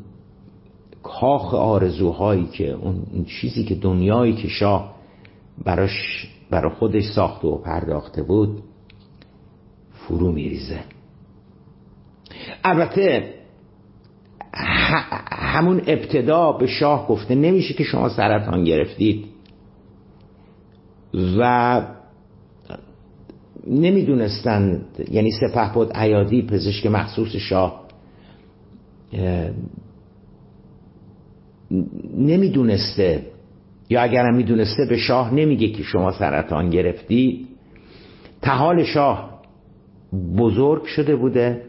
کاخ 1.10 1.54
آرزوهایی 1.54 2.45
که 2.45 2.72
اون, 2.72 3.26
چیزی 3.26 3.63
که 3.63 3.76
دنیایی 3.76 4.34
که 4.34 4.48
شاه 4.48 4.95
براش 5.65 6.28
برا 6.50 6.69
خودش 6.69 7.04
ساخته 7.15 7.48
و 7.48 7.58
پرداخته 7.58 8.24
بود 8.24 8.63
فرو 9.93 10.32
میریزه. 10.32 10.80
البته 12.63 13.34
همون 15.32 15.82
ابتدا 15.88 16.52
به 16.52 16.67
شاه 16.67 17.08
گفته 17.08 17.36
نمیشه 17.36 17.74
که 17.74 17.84
شما 17.84 18.10
سرطان 18.10 18.63
گرفتید. 18.63 19.26
و 21.13 21.82
نمی‌دونستند 23.67 24.86
یعنی 25.12 25.32
سپه 25.32 25.74
بود 25.74 25.91
عیادی 25.93 26.41
پزشک 26.41 26.86
مخصوص 26.86 27.36
شاه 27.36 27.86
نمی‌دونسته. 32.18 33.26
یا 33.90 34.02
اگرم 34.02 34.36
می‌دونسته 34.36 34.86
به 34.90 34.98
شاه 34.98 35.34
نمیگه 35.34 35.68
که 35.68 35.84
شما 35.84 36.12
سرطان 36.12 36.70
گرفتی. 36.70 37.48
تحال 38.42 38.84
شاه 38.84 39.42
بزرگ 40.38 40.84
شده 40.84 41.16
بوده. 41.16 41.62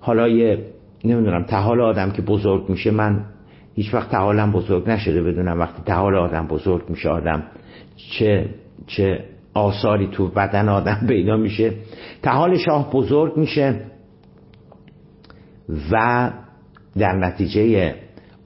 حالا 0.00 0.28
یه 0.28 0.58
نمی‌دونم 1.04 1.42
تحال 1.42 1.80
آدم 1.80 2.10
که 2.10 2.22
بزرگ 2.22 2.68
میشه 2.68 2.90
من 2.90 3.24
هیچ 3.74 3.94
وقت 3.94 4.10
تحالم 4.10 4.52
بزرگ 4.52 4.90
نشده 4.90 5.22
بدونم. 5.22 5.60
وقتی 5.60 5.82
تحال 5.86 6.14
آدم 6.14 6.46
بزرگ 6.46 6.90
میشه 6.90 7.08
آدم 7.08 7.42
چه 7.96 8.48
چه 8.86 9.24
آثاری 9.54 10.08
تو 10.12 10.28
بدن 10.28 10.68
آدم 10.68 11.00
پیدا 11.08 11.36
میشه. 11.36 11.72
تحال 12.22 12.58
شاه 12.58 12.90
بزرگ 12.92 13.36
میشه 13.36 13.80
و 15.92 16.30
در 16.98 17.12
نتیجه 17.16 17.94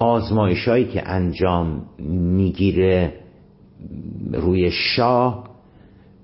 آزمایش 0.00 0.68
هایی 0.68 0.84
که 0.84 1.08
انجام 1.08 1.82
می‌گیره 2.36 3.12
روی 4.32 4.70
شاه 4.70 5.50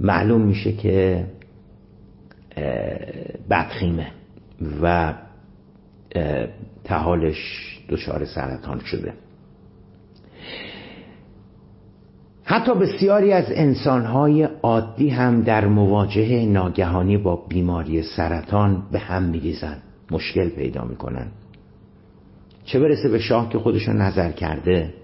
معلوم 0.00 0.40
میشه 0.40 0.72
که 0.72 1.26
بدخیمه 3.50 4.06
و 4.82 5.14
تحالش 6.84 7.36
دچار 7.88 8.24
سرطان 8.24 8.78
شده. 8.78 9.12
حتی 12.44 12.74
بسیاری 12.74 13.32
از 13.32 13.46
انسانهای 13.48 14.42
عادی 14.62 15.08
هم 15.08 15.42
در 15.42 15.66
مواجهه 15.66 16.46
ناگهانی 16.46 17.18
با 17.18 17.36
بیماری 17.36 18.02
سرطان 18.02 18.82
به 18.92 18.98
هم 18.98 19.22
میریزن 19.22 19.82
مشکل 20.10 20.48
پیدا 20.48 20.84
می‌کنن. 20.84 21.26
چه 22.66 22.80
برسه 22.80 23.08
به 23.08 23.18
شاه 23.18 23.48
که 23.48 23.58
خودشون 23.58 23.96
نظر 23.96 24.32
کرده؟ 24.32 24.94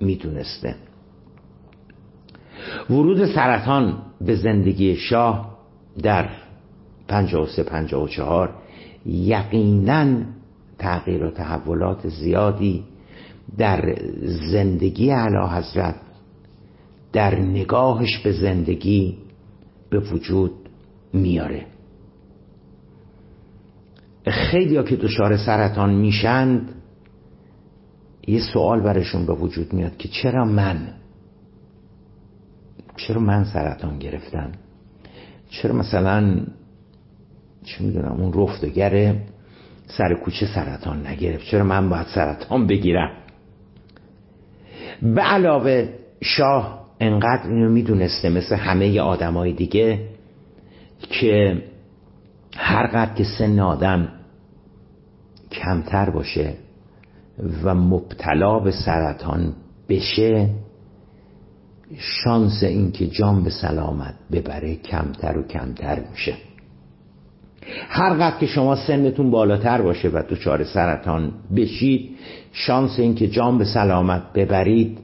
می‌دونسته. 0.00 0.74
ورود 2.90 3.26
سرطان 3.26 4.02
به 4.20 4.34
زندگی 4.34 4.96
شاه 4.96 5.58
در 6.02 6.28
53 7.08 7.62
54 7.62 8.54
یقینا 9.06 10.22
تغییر 10.78 11.24
و 11.24 11.30
تحولات 11.30 12.08
زیادی 12.08 12.84
در 13.58 13.94
زندگی 14.52 15.10
علا 15.10 15.48
حضرت 15.48 15.94
در 17.12 17.38
نگاهش 17.38 18.18
به 18.18 18.32
زندگی 18.32 19.18
به 19.90 19.98
وجود 19.98 20.52
میاره. 21.12 21.66
خیلی 24.26 24.76
ها 24.76 24.82
که 24.82 24.96
دچار 24.96 25.36
سرطان 25.36 25.94
میشند 25.94 26.81
یه 28.26 28.40
سوال 28.52 28.80
برشون 28.80 29.26
به 29.26 29.32
وجود 29.32 29.72
میاد 29.72 29.96
که 29.96 30.08
چرا 30.08 30.44
من 30.44 30.94
چرا 32.96 33.20
من 33.20 33.44
سرطان 33.44 33.98
گرفتم؟ 33.98 34.52
چرا 35.50 35.74
مثلا 35.74 36.40
چه 37.64 37.84
می‌دونم 37.84 38.12
اون 38.12 38.32
رفتگر 38.32 39.16
سر 39.86 40.14
کوچه 40.14 40.46
سرطان 40.46 41.06
نگرفت؟ 41.06 41.44
چرا 41.44 41.64
من 41.64 41.88
باید 41.88 42.06
سرطان 42.06 42.66
بگیرم؟ 42.66 43.10
به 45.02 45.22
علاوه 45.22 45.88
شاه 46.22 46.86
انقدر 47.00 47.48
اینو 47.50 47.70
می‌دونسته 47.70 48.28
مثل 48.28 48.56
همه 48.56 49.00
آدمای 49.00 49.52
دیگه 49.52 50.08
که 51.10 51.62
هر 52.56 52.86
قدر 52.86 53.14
که 53.14 53.24
سن 53.38 53.60
آدم 53.60 54.08
کمتر 55.50 56.10
باشه 56.10 56.54
و 57.64 57.74
مبتلا 57.74 58.58
به 58.58 58.70
سرطان 58.70 59.52
بشه 59.88 60.48
شانس 61.98 62.62
اینکه 62.62 63.06
جان 63.06 63.44
به 63.44 63.50
سلامت 63.50 64.14
ببره 64.32 64.76
کمتر 64.76 65.38
و 65.38 65.42
کمتر 65.42 66.02
میشه. 66.10 66.34
هر 67.88 68.14
قدر 68.14 68.38
که 68.38 68.46
شما 68.46 68.76
سنتون 68.76 69.30
بالاتر 69.30 69.82
باشه 69.82 70.08
و 70.08 70.22
دچار 70.30 70.64
سرطان 70.64 71.32
بشید 71.56 72.10
شانس 72.52 72.98
اینکه 72.98 73.28
جان 73.28 73.58
به 73.58 73.64
سلامت 73.64 74.22
ببرید 74.34 74.98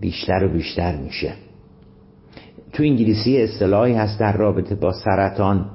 بیشتر 0.00 0.44
و 0.44 0.48
بیشتر 0.48 0.96
میشه. 0.96 1.32
تو 2.72 2.82
انگلیسی 2.82 3.42
اصطلاحی 3.42 3.94
هست 3.94 4.20
در 4.20 4.36
رابطه 4.36 4.74
با 4.74 4.92
سرطان 4.92 5.70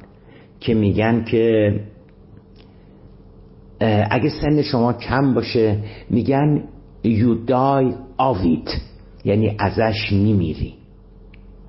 که 0.60 0.74
میگن 0.74 1.24
که 1.24 1.74
اگه 4.10 4.30
سن 4.30 4.62
شما 4.62 4.94
کم 4.94 5.34
باشه 5.34 5.78
میگن 6.10 6.64
you 7.04 7.50
die 7.50 7.94
of 8.20 8.70
یعنی 9.26 9.56
ازش 9.60 10.12
میمیری. 10.12 10.74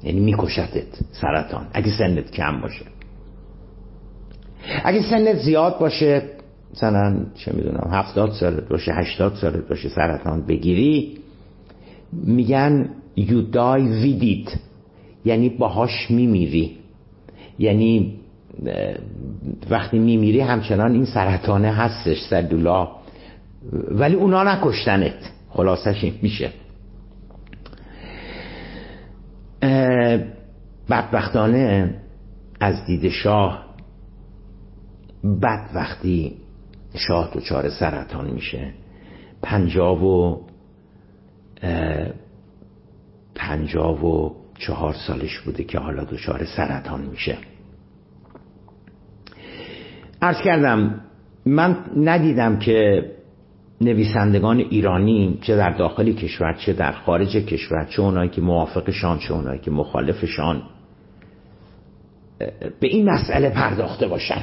یعنی 0.02 0.20
میکشتت 0.20 0.98
سرطان 1.12 1.66
اگه 1.72 1.98
سنت 1.98 2.30
کم 2.30 2.60
باشه. 2.60 2.84
اگه 4.84 5.02
سنت 5.10 5.36
زیاد 5.36 5.78
باشه 5.78 6.22
مثلا 6.74 7.26
چه 7.34 7.52
می‌دونم 7.52 7.90
هفتاد 7.92 8.32
سالت 8.32 8.68
باشه 8.68 8.92
هشتاد 8.92 9.34
سالت 9.34 9.68
باشه 9.68 9.88
سرطان 9.88 10.46
بگیری 10.46 11.18
میگن 12.12 12.90
you 13.16 13.54
die 13.54 13.82
with 14.02 14.22
it. 14.22 14.58
یعنی 15.24 15.48
باهاش 15.48 16.10
میمیری. 16.10 16.76
یعنی 17.58 18.20
وقتی 19.70 19.98
میمیری 19.98 20.40
همچنان 20.40 20.92
این 20.92 21.04
سرطانه 21.04 21.72
هستش 21.72 22.20
سلولا 22.30 22.88
ولی 23.90 24.14
اونا 24.14 24.42
نکشتنت. 24.42 25.30
خلاصش 25.48 26.04
این 26.04 26.14
میشه. 26.22 26.50
بدبختانه 30.90 31.94
از 32.60 32.84
دید 32.86 33.08
شاه 33.08 33.64
بد 35.42 35.70
وقتی 35.74 36.36
شاه 36.94 37.30
دچار 37.34 37.68
سرطان 37.68 38.30
میشه. 38.30 38.72
پنجاب 39.42 40.02
و 40.02 40.40
پنجاب 43.34 44.04
و 44.04 44.36
چهار 44.58 44.94
سالش 45.06 45.38
بوده 45.38 45.64
که 45.64 45.78
حالا 45.78 46.04
دچار 46.04 46.44
سرطان 46.44 47.00
میشه. 47.00 47.38
ارز 50.22 50.36
کردم 50.44 51.00
من 51.46 51.76
ندیدم 51.96 52.58
که 52.58 53.04
نویسندگان 53.80 54.58
ایرانی 54.58 55.38
چه 55.42 55.56
در 55.56 55.70
داخل 55.70 56.12
کشور 56.12 56.52
چه 56.52 56.72
در 56.72 56.92
خارج 56.92 57.36
کشور 57.36 57.84
چه 57.84 58.02
اونایی 58.02 58.30
که 58.30 58.40
موافقشان 58.40 59.18
چه 59.18 59.34
اونایی 59.34 59.60
که 59.60 59.70
مخالفشان 59.70 60.62
به 62.80 62.88
این 62.88 63.10
مسئله 63.10 63.50
پرداخته 63.50 64.08
باشن. 64.08 64.42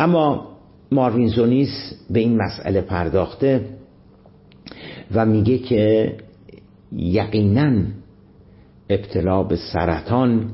اما 0.00 0.48
ماروین 0.92 1.28
زونیس 1.28 1.94
به 2.10 2.20
این 2.20 2.36
مسئله 2.36 2.80
پرداخته 2.80 3.64
و 5.14 5.26
میگه 5.26 5.58
که 5.58 6.14
یقینا 6.92 7.82
ابتلا 8.90 9.42
به 9.42 9.56
سرطان 9.56 10.50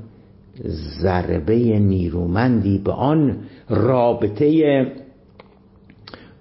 ضربه 1.02 1.78
نیرومندی 1.78 2.78
به 2.78 2.92
آن 2.92 3.38
رابطه 3.68 4.86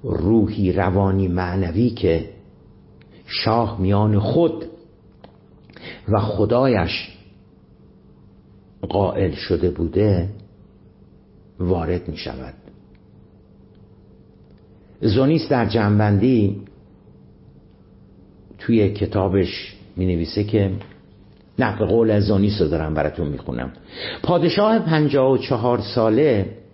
روحی 0.03 0.71
روانی 0.71 1.27
معنوی 1.27 1.89
که 1.89 2.29
شاه 3.25 3.81
میان 3.81 4.19
خود 4.19 4.65
و 6.09 6.19
خدایش 6.19 7.09
قائل 8.89 9.31
شده 9.31 9.69
بوده 9.69 10.29
وارد 11.59 12.07
می 12.09 12.17
شود 12.17 12.53
زونیس 15.01 15.49
در 15.49 15.65
جنبندی 15.65 16.61
توی 18.59 18.93
کتابش 18.93 19.75
می 19.95 20.05
نویسه 20.05 20.43
که 20.43 20.71
نقل 21.59 21.85
قول 21.85 22.19
زونیس 22.19 22.61
رو 22.61 22.67
دارم 22.67 22.93
براتون 22.93 23.27
می‌خونم. 23.27 23.73
پادشاه 24.23 24.79
پنجاه 24.79 25.31
و 25.31 25.37
چهار 25.37 25.81
ساله 25.81 26.64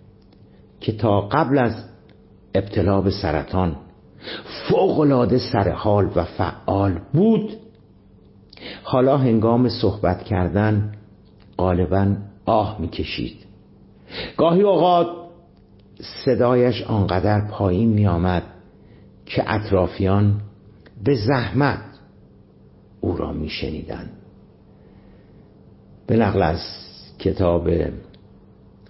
که 0.82 0.92
تا 0.92 1.20
قبل 1.20 1.58
از 1.58 1.84
ابتلا 2.54 3.00
به 3.00 3.10
سرطان 3.10 3.76
فوقلاده 4.68 5.38
سرحال 5.38 6.10
و 6.16 6.24
فعال 6.24 7.00
بود 7.12 7.52
حالا 8.82 9.16
هنگام 9.16 9.68
صحبت 9.68 10.22
کردن 10.22 10.92
غالبا 11.58 12.16
آه 12.44 12.80
می‌کشید 12.80 13.36
گاهی 14.36 14.62
اوقات 14.62 15.06
صدایش 16.24 16.82
آنقدر 16.82 17.48
پایین 17.48 17.88
می 17.88 18.06
آمد 18.06 18.42
که 19.26 19.54
اطرافیان 19.54 20.40
به 21.04 21.14
زحمت 21.14 21.82
او 23.00 23.16
را 23.16 23.32
می 23.32 23.48
شنیدن. 23.48 24.10
به 26.06 26.16
نقل 26.16 26.42
از 26.42 26.60
کتاب 27.18 27.68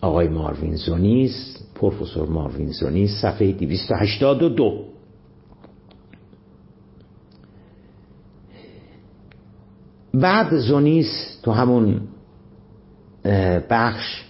آقای 0.00 0.28
ماروین 0.28 0.76
زونیس 0.76 1.62
پروفسور 1.83 2.29
ماروین 2.29 2.68
زونیس 2.68 3.11
صفحه 3.23 3.53
282 3.53 4.85
بعد 10.14 10.59
زونیس 10.59 11.40
تو 11.42 11.53
همون 11.53 12.01
بخش 13.71 14.25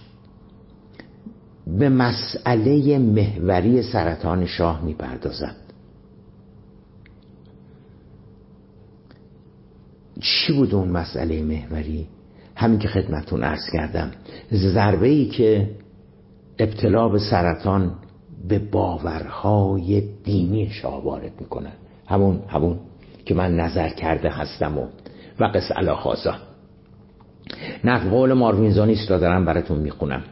به 1.67 1.89
مسئله 1.89 2.97
محوری 2.97 3.81
سرطان 3.81 4.45
شاه 4.45 4.85
می‌پردازد. 4.85 5.55
چی 10.19 10.53
بود 10.53 10.75
اون 10.75 10.87
مسئله 10.87 11.43
محوری؟ 11.43 12.07
همین 12.55 12.79
که 12.79 12.87
خدمتون 12.87 13.43
ارز 13.43 13.69
کردم. 13.73 14.11
ضربه 14.53 15.07
ای 15.07 15.25
که 15.25 15.82
ابتلا 16.59 17.09
به 17.09 17.19
سرطان 17.19 17.91
به 18.47 18.59
باورهای 18.59 20.01
دینی 20.23 20.71
وارد 21.03 21.31
می‌کنن 21.39 21.73
همون 22.07 22.39
همون 22.47 22.79
که 23.25 23.33
من 23.33 23.55
نظر 23.55 23.89
کرده 23.89 24.29
هستم 24.29 24.77
و 24.77 24.87
و 25.39 25.45
قص 25.45 25.71
علاخازا 25.71 26.35
نقل 27.83 28.09
قول 28.09 28.33
ماروینزانیست 28.33 29.11
را 29.11 29.19
دارم 29.19 29.45
براتون 29.45 29.77
می‌خونم. 29.79 30.23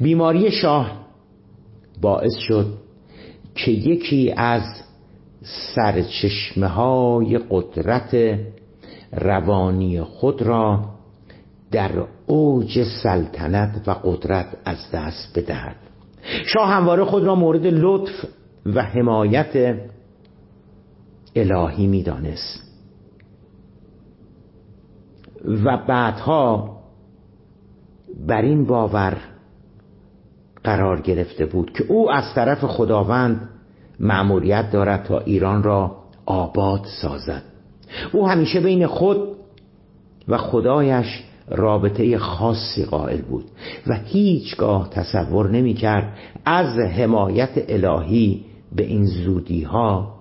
بیماری 0.00 0.50
شاه 0.50 0.92
باعث 2.00 2.36
شد 2.36 2.66
که 3.54 3.70
یکی 3.70 4.32
از 4.36 4.62
سرچشمه 5.74 6.66
های 6.66 7.38
قدرت 7.50 8.38
روانی 9.12 10.02
خود 10.02 10.42
را 10.42 10.97
در 11.70 11.90
اوج 12.26 12.82
سلطنت 13.02 13.88
و 13.88 13.90
قدرت 14.04 14.56
از 14.64 14.90
دست 14.92 15.38
بدهد. 15.38 15.76
شاه 16.46 16.68
همواره 16.68 17.04
خود 17.04 17.24
را 17.24 17.34
مورد 17.34 17.66
لطف 17.66 18.24
و 18.66 18.82
حمایت 18.82 19.76
الهی 21.36 21.86
می‌دانست. 21.86 22.62
و 25.44 25.76
بعدها 25.88 26.78
بر 28.26 28.42
این 28.42 28.64
باور 28.64 29.16
قرار 30.64 31.00
گرفته 31.00 31.46
بود 31.46 31.72
که 31.72 31.84
او 31.88 32.10
از 32.10 32.34
طرف 32.34 32.64
خداوند 32.64 33.48
مأموریت 34.00 34.70
دارد 34.70 35.04
تا 35.04 35.18
ایران 35.18 35.62
را 35.62 35.96
آباد 36.26 36.84
سازد. 37.02 37.42
او 38.12 38.28
همیشه 38.28 38.60
بین 38.60 38.86
خود 38.86 39.36
و 40.28 40.38
خدایش 40.38 41.24
رابطه 41.50 42.18
خاصی 42.18 42.84
قائل 42.84 43.22
بود 43.22 43.44
و 43.86 43.94
هیچگاه 43.94 44.90
تصور 44.90 45.50
نمی 45.50 45.74
کرد 45.74 46.18
از 46.44 46.78
حمایت 46.78 47.50
الهی 47.68 48.44
به 48.76 48.82
این 48.82 49.04
زودی 49.04 49.62
ها 49.62 50.18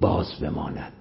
باز 0.00 0.26
بماند. 0.40 0.92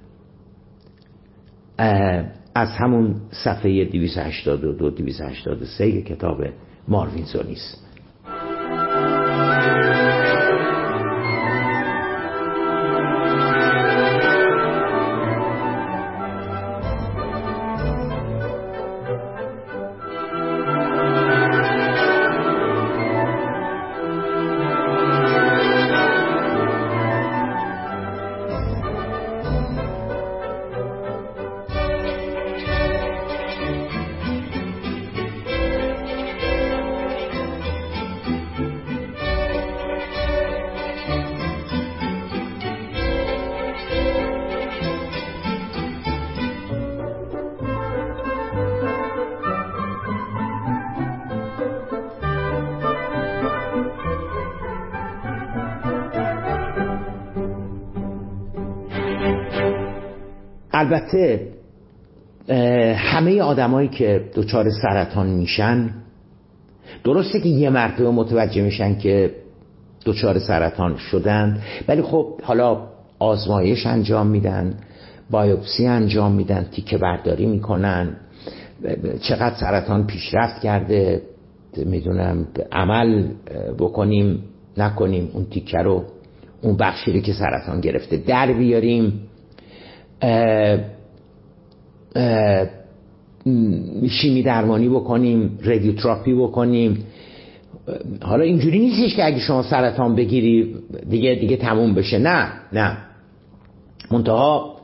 از 2.56 2.70
همون 2.70 3.16
صفحه 3.32 3.86
282 3.86 4.90
283 4.90 6.02
کتاب 6.02 6.44
ماروین 6.88 7.26
البته 60.80 61.48
همه 62.96 63.42
آدمایی 63.42 63.88
که 63.88 64.22
دچار 64.36 64.70
سرطان 64.70 65.28
میشن 65.28 65.90
درسته 67.04 67.40
که 67.40 67.50
یه 67.50 67.70
مرتبه 67.70 68.12
متوجه 68.12 68.62
میشن 68.62 68.98
که 68.98 69.36
دچار 70.06 70.40
سرطان 70.40 70.98
شدن 70.98 71.62
ولی 71.88 72.02
خب 72.02 72.42
حالا 72.44 72.88
آزمایش 73.20 73.86
انجام 73.86 74.28
میدن 74.28 74.74
بایوپسی 75.32 75.86
انجام 75.86 76.32
میدن 76.32 76.66
تیکه 76.72 76.98
برداری 76.98 77.46
می‌کنن 77.46 78.16
چقدر 79.22 79.56
سرطان 79.56 80.08
پیشرفت 80.08 80.62
کرده 80.62 81.22
می‌دونم 81.86 82.48
عمل 82.72 83.28
بکنیم 83.80 84.44
نکنیم 84.78 85.30
اون 85.34 85.46
تیکه 85.46 85.78
رو 85.78 86.04
اون 86.62 86.78
بخشی 86.78 87.22
که 87.22 87.34
سرطان 87.34 87.82
گرفته 87.82 88.18
در 88.18 88.54
بیاریم. 88.54 89.29
شیمی 94.10 94.44
درمانی 94.44 94.90
بکنیم 94.90 95.60
ردیوتراپی 95.64 96.34
بکنیم. 96.34 97.04
حالا 98.22 98.44
اینجوری 98.44 98.80
نیستش 98.80 99.16
که 99.16 99.26
اگه 99.26 99.40
شما 99.40 99.64
سرطان 99.64 100.16
بگیری 100.16 100.76
دیگه 101.10 101.36
دیگه 101.36 101.58
تموم 101.58 101.94
بشه. 101.94 102.20
نه 102.20 102.52
نه. 102.74 102.98
منتها 104.12 104.76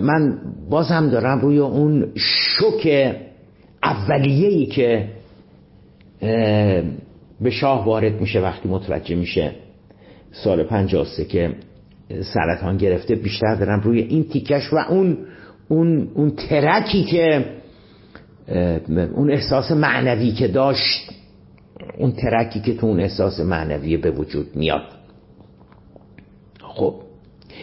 من 0.00 0.38
بازم 0.70 1.08
دارم 1.10 1.40
روی 1.40 1.58
اون 1.58 2.06
شوک 2.14 3.14
اولیه‌ای 3.82 4.66
که 4.66 5.08
به 7.40 7.50
شاه 7.50 7.84
وارد 7.84 8.20
میشه 8.20 8.40
وقتی 8.40 8.68
متوجه 8.68 9.14
میشه 9.14 9.50
سال 10.32 10.62
53 10.62 11.24
که 11.24 11.54
سرطان 12.08 12.76
گرفته 12.76 13.14
بیشتر 13.14 13.54
دارم 13.54 13.80
روی 13.80 14.00
این 14.00 14.24
تیکش 14.24 14.72
و 14.72 14.76
اون 14.76 15.18
اون 15.68 16.08
اون 16.14 16.30
ترکی 16.30 17.04
که 17.04 17.44
اون 19.14 19.30
احساس 19.30 19.70
معنوی 19.70 20.32
که 20.32 20.48
داشت 20.48 21.10
اون 21.98 22.12
ترکی 22.12 22.60
که 22.60 22.74
تو 22.74 22.86
اون 22.86 23.00
احساس 23.00 23.40
معنوی 23.40 23.96
به 23.96 24.10
وجود 24.10 24.56
میاد. 24.56 24.82
خب 26.60 26.94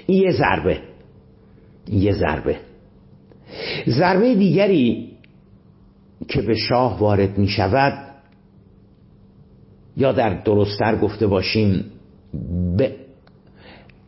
این 0.08 0.24
یه 0.24 0.32
ضربه. 0.32 0.80
یه 1.90 2.14
ضربه. 2.14 2.58
ضربه 3.88 4.36
دیگری 4.36 5.10
که 6.28 6.42
به 6.42 6.56
شاه 6.56 7.00
وارد 7.00 7.38
می 7.38 7.48
شود 7.48 7.94
یا 9.98 10.12
در 10.12 10.44
درستتر 10.44 10.96
گفته 10.96 11.28
باشیم 11.28 11.86
به 12.78 12.96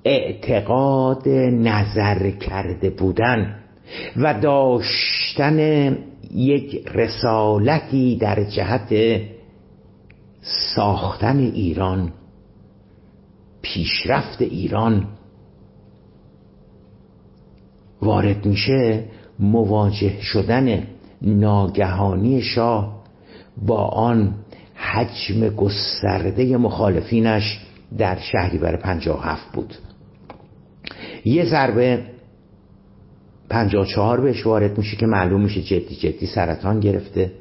اعتقاد 0.06 1.30
نظر 1.30 2.32
کرده 2.32 2.90
بودن 2.90 3.56
و 4.18 4.34
داشتن 4.34 5.98
یک 6.32 6.88
رسالتی 6.94 8.16
در 8.16 8.44
جهت 8.44 9.22
ساختن 10.76 11.40
ایران 11.40 12.12
پیشرفت 13.62 14.42
ایران 14.42 15.08
وارد 18.02 18.46
میشه 18.46 19.04
مواجه 19.40 20.22
شدن 20.22 20.88
ناگهانی 21.22 22.42
شاه 22.42 23.04
با 23.58 23.86
آن 23.86 24.34
حجم 24.76 25.50
گسترده 25.50 26.58
مخالفینش 26.58 27.60
در 27.98 28.18
شهریور 28.20 28.78
57 28.78 29.52
بود. 29.54 29.74
یه 31.26 31.46
ضربه 31.46 32.04
54 33.50 34.22
بهش 34.22 34.46
وارد 34.46 34.78
میشه 34.78 34.98
که 34.98 35.06
معلوم 35.06 35.42
میشه 35.42 35.62
جدی 35.62 35.96
جدی 35.96 36.26
سرطان 36.26 36.80
گرفته. 36.80 37.32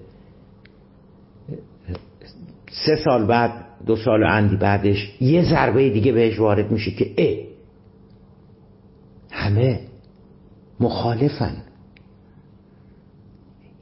سه 2.70 2.96
سال 3.04 3.26
بعد 3.26 3.64
دو 3.86 3.96
سال 3.96 4.24
اندی 4.24 4.56
بعدش 4.56 5.12
یه 5.20 5.44
ضربه 5.44 5.90
دیگه 5.90 6.12
بهش 6.12 6.38
وارد 6.38 6.70
میشه 6.70 6.90
که 6.90 7.14
اه 7.18 7.36
همه 9.30 9.80
مخالفن. 10.80 11.56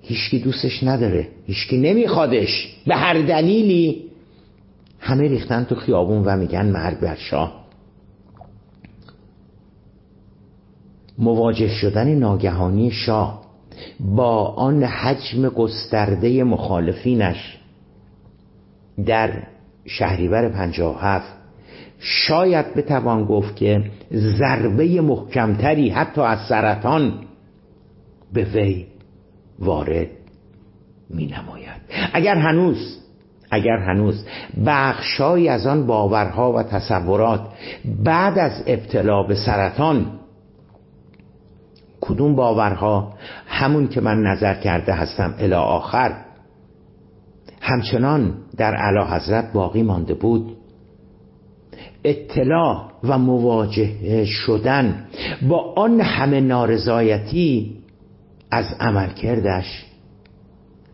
هیچکی 0.02 0.38
دوستش 0.38 0.82
نداره 0.82 1.28
هیچکی 1.46 1.78
نمیخوادش. 1.78 2.76
به 2.86 2.96
هر 2.96 3.22
دلیلی 3.22 4.04
همه 4.98 5.28
ریختن 5.28 5.64
تو 5.64 5.74
خیابون 5.74 6.24
و 6.24 6.36
میگن 6.36 6.66
مرگ 6.66 7.00
بر 7.00 7.14
شاه. 7.14 7.61
مواجه 11.22 11.68
شدن 11.68 12.14
ناگهانی 12.14 12.90
شاه 12.90 13.42
با 14.00 14.46
آن 14.46 14.82
حجم 14.82 15.48
گسترده 15.48 16.44
مخالفینش 16.44 17.58
در 19.06 19.42
شهریور 19.86 20.48
57 20.48 21.26
شاید 21.98 22.74
بتوان 22.74 23.24
گفت 23.24 23.56
که 23.56 23.84
ضربه 24.12 25.00
محکمتری 25.00 25.88
حتی 25.88 26.20
از 26.20 26.38
سرطان 26.48 27.12
به 28.32 28.44
وی 28.44 28.86
وارد 29.58 30.08
می 31.10 31.26
نماید 31.26 31.82
اگر 32.12 32.34
هنوز 32.34 32.98
اگر 33.50 33.76
هنوز 33.76 34.26
بخشایی 34.66 35.48
از 35.48 35.66
آن 35.66 35.86
باورها 35.86 36.52
و 36.52 36.62
تصورات 36.62 37.40
بعد 38.04 38.38
از 38.38 38.62
ابتلا 38.66 39.22
به 39.22 39.34
سرطان 39.34 40.06
کدوم 42.04 42.34
باورها 42.34 43.12
همون 43.46 43.88
که 43.88 44.00
من 44.00 44.22
نظر 44.22 44.54
کرده 44.54 44.92
هستم 44.92 45.34
الی 45.38 45.54
آخر. 45.54 46.16
همچنان 47.60 48.34
در 48.56 48.74
علا 48.74 49.06
حضرت 49.06 49.52
باقی 49.52 49.82
مانده 49.82 50.14
بود. 50.14 50.56
اطلاع 52.04 52.90
و 53.04 53.18
مواجهه 53.18 54.24
شدن 54.24 55.06
با 55.48 55.74
آن 55.76 56.00
همه 56.00 56.40
نارضایتی 56.40 57.76
از 58.50 58.66
عمل 58.80 59.08
کردش 59.08 59.84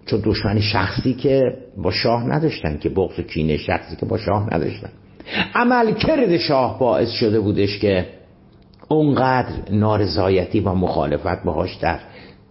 چون 0.06 0.20
دشمن 0.24 0.60
شخصی 0.60 1.14
که 1.14 1.42
با 1.76 1.90
شاه 1.90 2.24
نداشتن 2.24 2.78
که 2.78 2.88
بغض 2.88 3.18
و 3.18 3.22
کینه 3.22 3.56
شخصی 3.56 3.96
که 3.96 4.06
با 4.06 4.18
شاه 4.18 4.54
نداشتن. 4.54 4.90
عمل 5.54 5.92
کرد 5.92 6.36
شاه 6.36 6.78
باعث 6.78 7.10
شده 7.10 7.40
بودش 7.40 7.78
که 7.78 8.17
اونقدر 8.88 9.70
نارضایتی 9.70 10.60
و 10.60 10.74
مخالفت 10.74 11.44
باهاش 11.44 11.74
در 11.74 12.00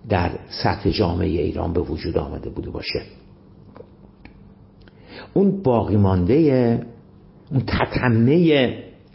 در 0.10 0.30
سطح 0.64 0.90
جامعه 0.90 1.28
ایران 1.28 1.74
به 1.74 1.82
وجود 1.82 2.18
آمده 2.18 2.50
بوده 2.50 2.70
باشه. 2.70 3.02
اون 5.34 5.64
باقی 5.64 5.98
مانده 5.98 6.36
اون 7.52 7.64
تتمه 7.68 8.74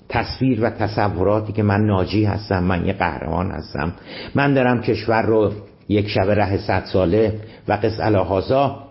تصویر 0.09 0.65
و 0.65 0.71
تصوراتی 0.71 1.53
که 1.53 1.63
من 1.63 1.81
ناجی 1.81 2.25
هستم 2.25 2.65
من 2.65 2.87
یه 2.87 2.93
قهرمان 2.93 3.51
هستم 3.51 3.93
من 4.35 4.55
دارم 4.55 4.81
کشور 4.81 5.23
رو 5.23 5.53
یک 5.89 6.09
شب 6.09 6.31
ره 6.31 6.57
صد 6.57 6.85
ساله 6.85 7.41
و 7.69 7.73
قص 7.73 8.01
الهازا 8.01 8.85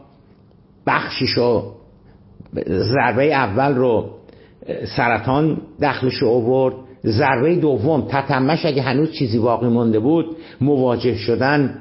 بخشیشو 0.88 1.74
ضربه 2.70 3.36
اول 3.36 3.76
رو 3.76 4.10
سرطان 4.98 5.62
دخلش 5.82 6.24
آورد. 6.24 6.76
ضربه 7.06 7.56
دوم. 7.56 8.08
تتمش 8.10 8.66
اگه 8.66 8.82
هنوز 8.82 9.12
چیزی 9.12 9.40
باقی 9.40 9.68
مونده 9.68 10.00
بود 10.00 10.38
مواجه 10.62 11.16
شدن 11.16 11.80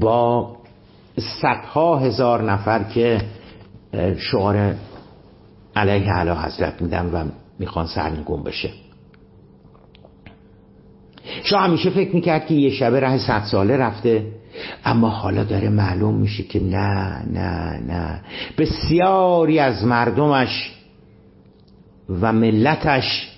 با 0.00 0.56
صدها 1.42 1.98
هزار 1.98 2.42
نفر 2.42 2.82
که 2.82 3.20
شعار 4.18 4.74
علیه 5.76 6.12
علی 6.12 6.30
حضرت 6.30 6.82
میدن 6.82 7.06
و 7.06 7.24
می‌خوان 7.58 7.86
سرنگون 7.86 8.42
بشه. 8.42 8.70
شاه 11.42 11.62
همیشه 11.62 11.90
فکر 11.90 12.14
می‌کرد 12.14 12.46
که 12.46 12.54
یه 12.54 12.70
شبه 12.70 13.00
ره 13.00 13.18
صد 13.18 13.42
ساله 13.44 13.76
رفته 13.76 14.26
اما 14.84 15.08
حالا 15.08 15.44
داره 15.44 15.68
معلوم 15.68 16.14
میشه 16.14 16.42
که 16.42 16.62
نه 16.62 17.22
نه 17.32 17.80
نه. 17.88 18.20
بسیاری 18.58 19.58
از 19.58 19.84
مردمش 19.84 20.72
و 22.20 22.32
ملتش 22.32 23.33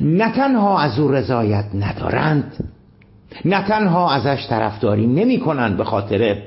نه 0.00 0.32
تنها 0.32 0.80
از 0.80 0.98
او 0.98 1.08
رضایت 1.08 1.64
ندارند 1.74 2.68
نه 3.44 3.68
تنها 3.68 4.10
ازش 4.10 4.46
طرفداری 4.48 5.06
نمی 5.06 5.40
کنند 5.40 5.76
به 5.76 5.84
خاطر 5.84 6.42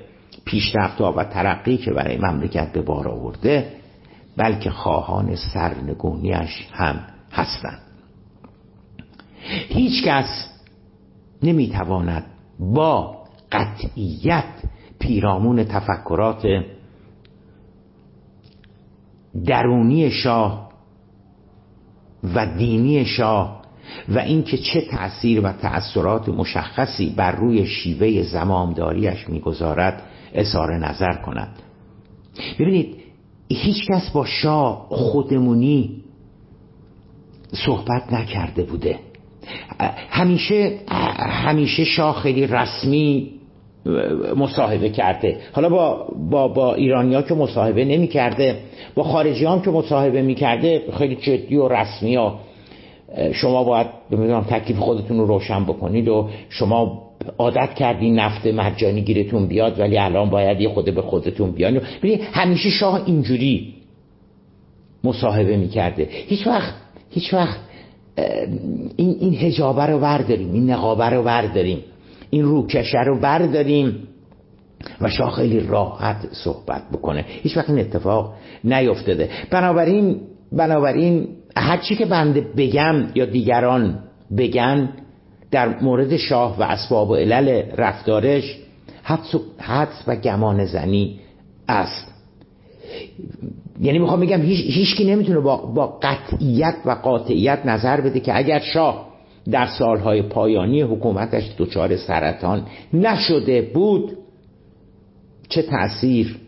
پیشرفت 0.45 1.01
و 1.01 1.23
ترقی 1.23 1.77
که 1.77 1.91
برای 1.91 2.17
مملکت 2.17 2.71
به 2.71 2.81
بار 2.81 3.07
آورده 3.07 3.71
بلکه 4.37 4.69
خواهان 4.69 5.35
سرنگونیش 5.35 6.67
هم 6.73 6.99
هستند. 7.31 7.81
هیچ 9.69 10.03
کس 10.03 10.49
نمی‌تواند 11.43 12.25
با 12.59 13.17
قطعیت 13.51 14.63
پیرامون 14.99 15.63
تفکرات 15.63 16.47
درونی 19.45 20.11
شاه 20.11 20.64
و 22.35 22.45
دینی 22.57 23.05
شاه 23.05 23.61
و 24.09 24.19
اینکه 24.19 24.57
چه 24.57 24.81
تأثیر 24.81 25.41
و 25.45 25.51
تأثیرات 25.51 26.29
مشخصی 26.29 27.09
بر 27.09 27.31
روی 27.31 27.65
شیوه 27.65 28.23
زمامداریش 28.23 29.29
می‌گذارد 29.29 30.03
اظهار 30.33 30.77
نظر 30.77 31.13
کند. 31.13 31.59
ببینید 32.59 32.95
هیچ 33.49 33.87
کس 33.87 34.09
با 34.09 34.25
شاه 34.25 34.87
خودمونی 34.89 36.03
صحبت 37.51 38.13
نکرده 38.13 38.63
بوده. 38.63 38.99
همیشه 40.09 40.79
همیشه 41.29 41.83
شاه 41.83 42.21
خیلی 42.21 42.47
رسمی 42.47 43.31
مصاحبه 44.35 44.89
کرده. 44.89 45.37
حالا 45.53 45.69
با 45.69 46.07
با 46.29 46.47
با 46.47 46.73
ایرانیا 46.75 47.21
که 47.21 47.33
مصاحبه 47.33 47.85
نمی 47.85 48.07
کرده 48.07 48.57
با 48.95 49.03
خارجیان 49.03 49.61
که 49.61 49.69
مصاحبه 49.69 50.21
می 50.21 50.35
کرده 50.35 50.81
خیلی 50.97 51.15
جدی 51.15 51.55
و 51.55 51.67
رسمی 51.67 52.15
ها 52.15 52.39
شما 53.33 53.63
باید 53.63 53.87
نمی‌دونم 54.11 54.43
تکلیف 54.43 54.79
خودتون 54.79 55.17
رو 55.17 55.25
روشن 55.25 55.63
بکنید 55.63 56.07
و 56.07 56.29
شما 56.49 57.01
عادت 57.37 57.73
کردین 57.73 58.19
نفت 58.19 58.47
مجانی 58.47 59.01
گیرتون 59.01 59.47
بیاد 59.47 59.79
ولی 59.79 59.97
الان 59.97 60.29
باید 60.29 60.61
یه 60.61 60.69
خود 60.69 60.95
به 60.95 61.01
خودتون 61.01 61.51
بیان. 61.51 61.81
ببینید 61.99 62.21
همیشه 62.33 62.69
شاه 62.69 63.01
اینجوری 63.05 63.73
مصاحبه 65.03 65.57
می‌کرده. 65.57 66.07
هیچ 66.09 66.47
وقت 66.47 66.73
هیچ 67.09 67.33
وقت 67.33 67.59
این 68.95 69.17
این 69.19 69.35
حجابه 69.35 69.85
رو 69.85 69.99
برداریم 69.99 70.53
این 70.53 70.71
نقابه 70.71 71.05
رو 71.05 71.23
برداریم. 71.23 71.77
این 72.35 72.45
روکشه 72.45 72.99
رو 72.99 73.19
برداریم 73.19 74.07
و 75.01 75.09
شاه 75.09 75.31
خیلی 75.31 75.59
راحت 75.59 76.27
صحبت 76.31 76.81
بکنه. 76.93 77.25
هیچ 77.27 77.57
وقت 77.57 77.69
این 77.69 77.79
اتفاق 77.79 78.33
نیفتاده. 78.63 79.29
بنابراین 79.51 80.21
بنابراین 80.51 81.27
هر 81.57 81.77
چی 81.77 81.95
که 81.95 82.05
بنده 82.05 82.41
بگم 82.41 82.95
یا 83.15 83.25
دیگران 83.25 83.99
بگن 84.37 84.89
در 85.51 85.79
مورد 85.79 86.17
شاه 86.17 86.59
و 86.59 86.63
اسباب 86.63 87.09
و 87.09 87.15
علل 87.15 87.63
رفتارش 87.77 88.57
حدس 89.03 89.35
و, 89.35 89.39
حدس 89.59 90.03
و 90.07 90.15
گمان 90.15 90.65
زنی 90.65 91.19
است. 91.67 92.13
یعنی 93.81 93.99
می‌خوام 93.99 94.19
بگم 94.19 94.41
هیچ 94.41 94.75
هیچکی 94.75 95.11
نمی‌تونه 95.11 95.39
با, 95.39 95.57
با 95.57 95.99
قطعیت 96.01 96.75
و 96.85 96.91
قاطعیت 96.91 97.65
نظر 97.65 98.01
بده 98.01 98.19
که 98.19 98.37
اگر 98.37 98.59
شاه 98.59 99.14
در 99.51 99.67
سالهای 99.67 100.21
پایانی 100.21 100.81
حکومتش 100.81 101.55
دچار 101.57 101.97
سرطان 101.97 102.65
نشده 102.93 103.61
بود 103.61 104.17
چه 105.49 105.61
تأثیر 105.61 106.39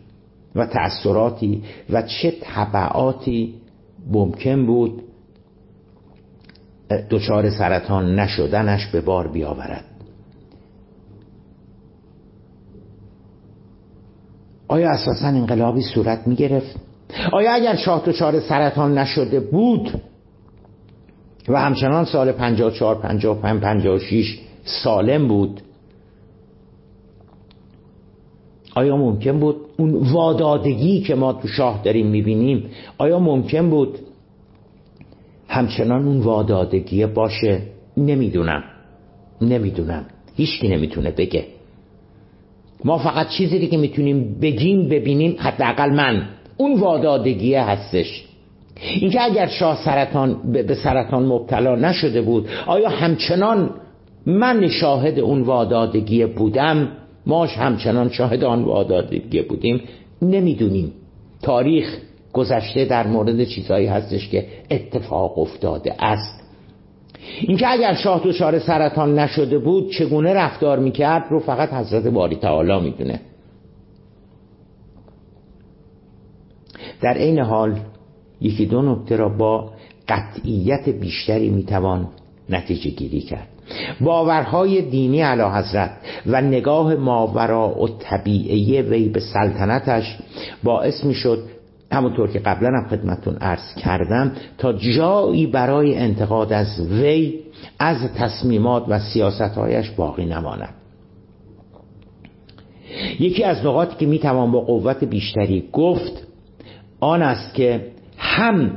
و 0.54 0.66
تأثیراتی 0.66 1.62
و 1.90 2.02
چه 2.02 2.30
طبعاتی 2.40 3.54
ممکن 4.12 4.66
بود 4.66 5.02
دچار 7.10 7.50
سرطان 7.50 8.18
نشدنش 8.18 8.86
به 8.86 9.00
بار 9.00 9.28
بیاورد 9.28 9.84
آیا 14.68 14.90
اساسا 14.90 15.26
انقلابی 15.28 15.82
صورت 15.82 16.26
می 16.26 16.34
گرفت؟ 16.34 16.76
آیا 17.32 17.52
اگر 17.52 17.76
شاه 17.76 18.02
دچار 18.06 18.40
سرطان 18.40 18.98
نشده 18.98 19.40
بود 19.40 20.00
و 21.48 21.60
همچنان 21.60 22.04
سال 22.04 22.32
54 22.32 22.94
55 22.94 23.60
56 23.60 24.38
سالم 24.64 25.28
بود. 25.28 25.60
آیا 28.74 28.96
ممکن 28.96 29.40
بود 29.40 29.56
اون 29.78 29.94
وادادگی 29.94 31.00
که 31.00 31.14
ما 31.14 31.32
تو 31.32 31.48
شاه 31.48 31.82
داریم 31.84 32.06
می‌بینیم 32.06 32.70
آیا 32.98 33.18
ممکن 33.18 33.70
بود 33.70 33.98
همچنان 35.48 36.06
اون 36.06 36.20
وادادگی 36.20 37.06
باشه؟ 37.06 37.62
نمی‌دونم. 37.96 38.64
نمی‌دونم. 39.40 40.04
هیچکی 40.36 40.68
نمی‌تونه 40.68 41.10
بگه. 41.10 41.44
ما 42.84 42.98
فقط 42.98 43.28
چیزی 43.28 43.66
که 43.66 43.76
می‌تونیم 43.76 44.38
بگیم 44.40 44.88
ببینیم 44.88 45.36
حداقل 45.38 45.90
من. 45.90 46.28
اون 46.56 46.80
وادادگیه 46.80 47.62
هستش. 47.62 48.27
اینکه 48.80 49.22
اگر 49.22 49.46
شاه 49.46 49.84
سرطان 49.84 50.52
به 50.52 50.74
سرطان 50.74 51.26
مبتلا 51.26 51.76
نشده 51.76 52.22
بود 52.22 52.48
آیا 52.66 52.88
همچنان 52.88 53.70
من 54.26 54.68
شاهد 54.68 55.18
اون 55.18 55.42
وادادگی 55.42 56.26
بودم؟ 56.26 56.88
ماش 57.26 57.58
همچنان 57.58 58.08
شاهد 58.08 58.44
آن 58.44 58.64
وادادگی 58.64 59.42
بودیم. 59.42 59.80
نمی‌دونیم. 60.22 60.92
تاریخ 61.42 61.96
گذشته 62.32 62.84
در 62.84 63.06
مورد 63.06 63.44
چیزهایی 63.44 63.86
هستش 63.86 64.28
که 64.28 64.46
اتفاق 64.70 65.38
افتاده 65.38 66.04
است. 66.04 66.40
اینکه 67.40 67.72
اگر 67.72 67.94
شاه 67.94 68.20
دچار 68.24 68.58
سرطان 68.58 69.18
نشده 69.18 69.58
بود 69.58 69.90
چگونه 69.90 70.34
رفتار 70.34 70.78
می‌کرد؟ 70.78 71.24
رو 71.30 71.40
فقط 71.40 71.72
حضرت 71.72 72.06
باری 72.06 72.36
تعالی 72.36 72.80
می‌دونه. 72.80 73.20
در 77.02 77.14
این 77.14 77.38
حال 77.38 77.80
یکی 78.40 78.66
دو 78.66 78.82
نکته 78.82 79.16
را 79.16 79.28
با 79.28 79.70
قطعیت 80.08 80.88
بیشتری 80.88 81.50
می‌توان 81.50 82.08
نتیجه 82.50 82.90
گیری 82.90 83.20
کرد. 83.20 83.48
باورهای 84.00 84.82
دینی 84.82 85.20
علی 85.20 85.42
حضرت 85.42 85.90
و 86.26 86.40
نگاه 86.40 86.94
ماورا 86.94 87.82
و 87.82 87.88
طبیعه 87.88 88.82
وی 88.82 89.08
به 89.08 89.20
سلطنتش 89.20 90.18
باعث 90.64 91.04
می‌شد 91.04 91.38
همونطور 91.92 92.30
که 92.30 92.38
قبلا 92.38 92.68
هم 92.68 92.88
خدمتون 92.88 93.36
عرض 93.36 93.74
کردم 93.74 94.32
تا 94.58 94.72
جایی 94.72 95.46
برای 95.46 95.96
انتقاد 95.96 96.52
از 96.52 96.80
وی 96.80 97.38
از 97.78 97.96
تصمیمات 98.14 98.84
و 98.88 98.98
سیاستهایش 98.98 99.90
باقی 99.90 100.24
نماند. 100.26 100.74
یکی 103.20 103.44
از 103.44 103.66
نقاطی 103.66 103.96
که 103.98 104.06
می‌توان 104.06 104.52
با 104.52 104.60
قوت 104.60 105.04
بیشتری 105.04 105.64
گفت 105.72 106.26
آن 107.00 107.22
است 107.22 107.54
که 107.54 107.86
هم 108.18 108.70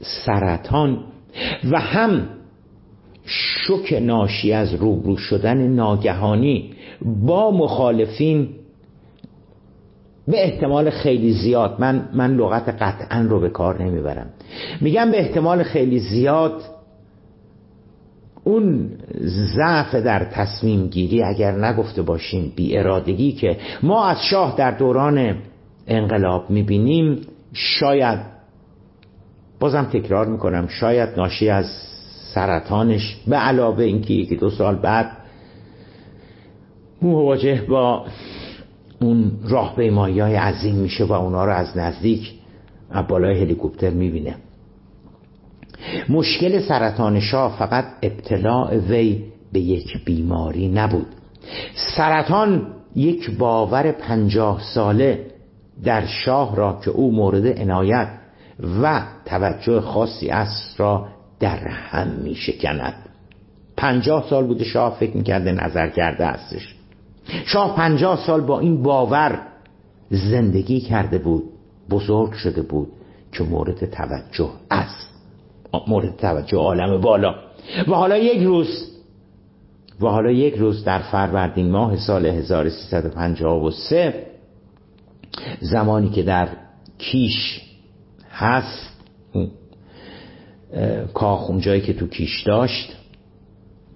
سرطان 0.00 0.98
و 1.70 1.80
هم 1.80 2.28
شک 3.26 3.92
ناشی 4.02 4.52
از 4.52 4.74
روبرو 4.74 5.16
شدن 5.16 5.66
ناگهانی 5.66 6.74
با 7.26 7.50
مخالفین 7.50 8.48
به 10.28 10.44
احتمال 10.44 10.90
خیلی 10.90 11.32
زیاد 11.32 11.76
من 11.78 12.08
من 12.14 12.36
لغت 12.36 12.82
قطعا 12.82 13.26
رو 13.30 13.40
به 13.40 13.48
کار 13.48 13.82
نمی‌برم. 13.82 14.26
میگم 14.80 15.10
به 15.10 15.20
احتمال 15.20 15.62
خیلی 15.62 15.98
زیاد 15.98 16.62
اون 18.44 18.90
ضعف 19.56 19.94
در 19.94 20.24
تصمیم 20.24 20.86
گیری 20.86 21.22
اگر 21.22 21.52
نگفته 21.52 22.02
باشیم 22.02 22.52
بی 22.56 22.78
ارادگی 22.78 23.32
که 23.32 23.56
ما 23.82 24.06
از 24.06 24.16
شاه 24.30 24.54
در 24.58 24.70
دوران 24.70 25.36
انقلاب 25.86 26.50
می‌بینیم 26.50 27.20
شاید 27.52 28.35
بازم 29.60 29.84
تکرار 29.84 30.26
می‌کنم 30.26 30.66
شاید 30.66 31.08
ناشی 31.16 31.48
از 31.48 31.66
سرطانش 32.34 33.16
به 33.26 33.36
علاوه 33.36 33.84
اینکه 33.84 34.14
یکی 34.14 34.36
دو 34.36 34.50
سال 34.50 34.76
بعد 34.76 35.12
مواجه 37.02 37.62
با 37.68 38.06
اون 39.00 39.32
راه 39.48 39.74
های 39.76 40.34
عظیم 40.34 40.74
میشه 40.74 41.04
و 41.04 41.12
اونا 41.12 41.44
رو 41.44 41.52
از 41.52 41.76
نزدیک 41.76 42.32
بالای 43.08 43.40
هلیکوپتر 43.40 43.90
می‌بینه. 43.90 44.34
مشکل 46.08 46.60
سرطان 46.60 47.20
شاه 47.20 47.56
فقط 47.58 47.84
ابتلاع 48.02 48.76
وی 48.76 49.24
به 49.52 49.60
یک 49.60 50.04
بیماری 50.04 50.68
نبود. 50.68 51.06
سرطان 51.96 52.66
یک 52.94 53.38
باور 53.38 53.92
پنجاه 53.92 54.60
ساله 54.74 55.26
در 55.84 56.06
شاه 56.06 56.56
را 56.56 56.80
که 56.84 56.90
او 56.90 57.12
مورد 57.12 57.58
عنایت 57.58 58.08
و 58.82 59.02
توجه 59.24 59.80
خاصی 59.80 60.28
است 60.28 60.80
را 60.80 61.08
در 61.40 61.68
هم 61.68 62.08
می 62.08 62.34
شکند 62.34 62.94
پنجاه 63.76 64.26
سال 64.30 64.46
بوده 64.46 64.64
شاه 64.64 64.96
فکر 65.00 65.16
می‌کرده 65.16 65.52
نظر 65.52 65.88
کرده 65.88 66.26
هستش. 66.26 66.74
شاه 67.46 67.76
پنجاه 67.76 68.26
سال 68.26 68.40
با 68.40 68.60
این 68.60 68.82
باور 68.82 69.40
زندگی 70.10 70.80
کرده 70.80 71.18
بود 71.18 71.44
بزرگ 71.90 72.32
شده 72.32 72.62
بود 72.62 72.88
که 73.32 73.44
مورد 73.44 73.90
توجه 73.90 74.50
است. 74.70 75.06
مورد 75.88 76.16
توجه 76.16 76.58
عالم 76.58 77.00
بالا. 77.00 77.34
و 77.88 77.94
حالا 77.94 78.16
یک 78.16 78.42
روز 78.42 78.92
و 80.00 80.06
حالا 80.06 80.30
یک 80.30 80.54
روز 80.54 80.84
در 80.84 80.98
فروردین 80.98 81.70
ماه 81.70 81.96
سال 81.96 82.26
1353 82.26 84.26
زمانی 85.60 86.10
که 86.10 86.22
در 86.22 86.48
کیش 86.98 87.65
هست. 88.36 88.90
کاخ 91.14 91.50
اونجایی 91.50 91.80
که 91.80 91.92
تو 91.92 92.06
کیش 92.06 92.42
داشت 92.42 92.96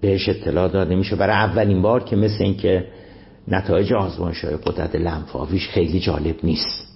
بهش 0.01 0.28
اطلاع 0.28 0.68
داده 0.68 0.95
میشه. 0.95 1.16
برای 1.16 1.36
اولین 1.36 1.82
بار 1.82 2.05
که 2.05 2.16
مثل 2.16 2.45
این 2.45 2.57
که 2.57 2.86
نتایج 3.49 3.93
آزمایش 3.93 4.45
های 4.45 4.57
قدرت 4.57 4.95
لنفاویش 4.95 5.68
خیلی 5.68 6.01
جالب 6.01 6.36
نیست. 6.43 6.86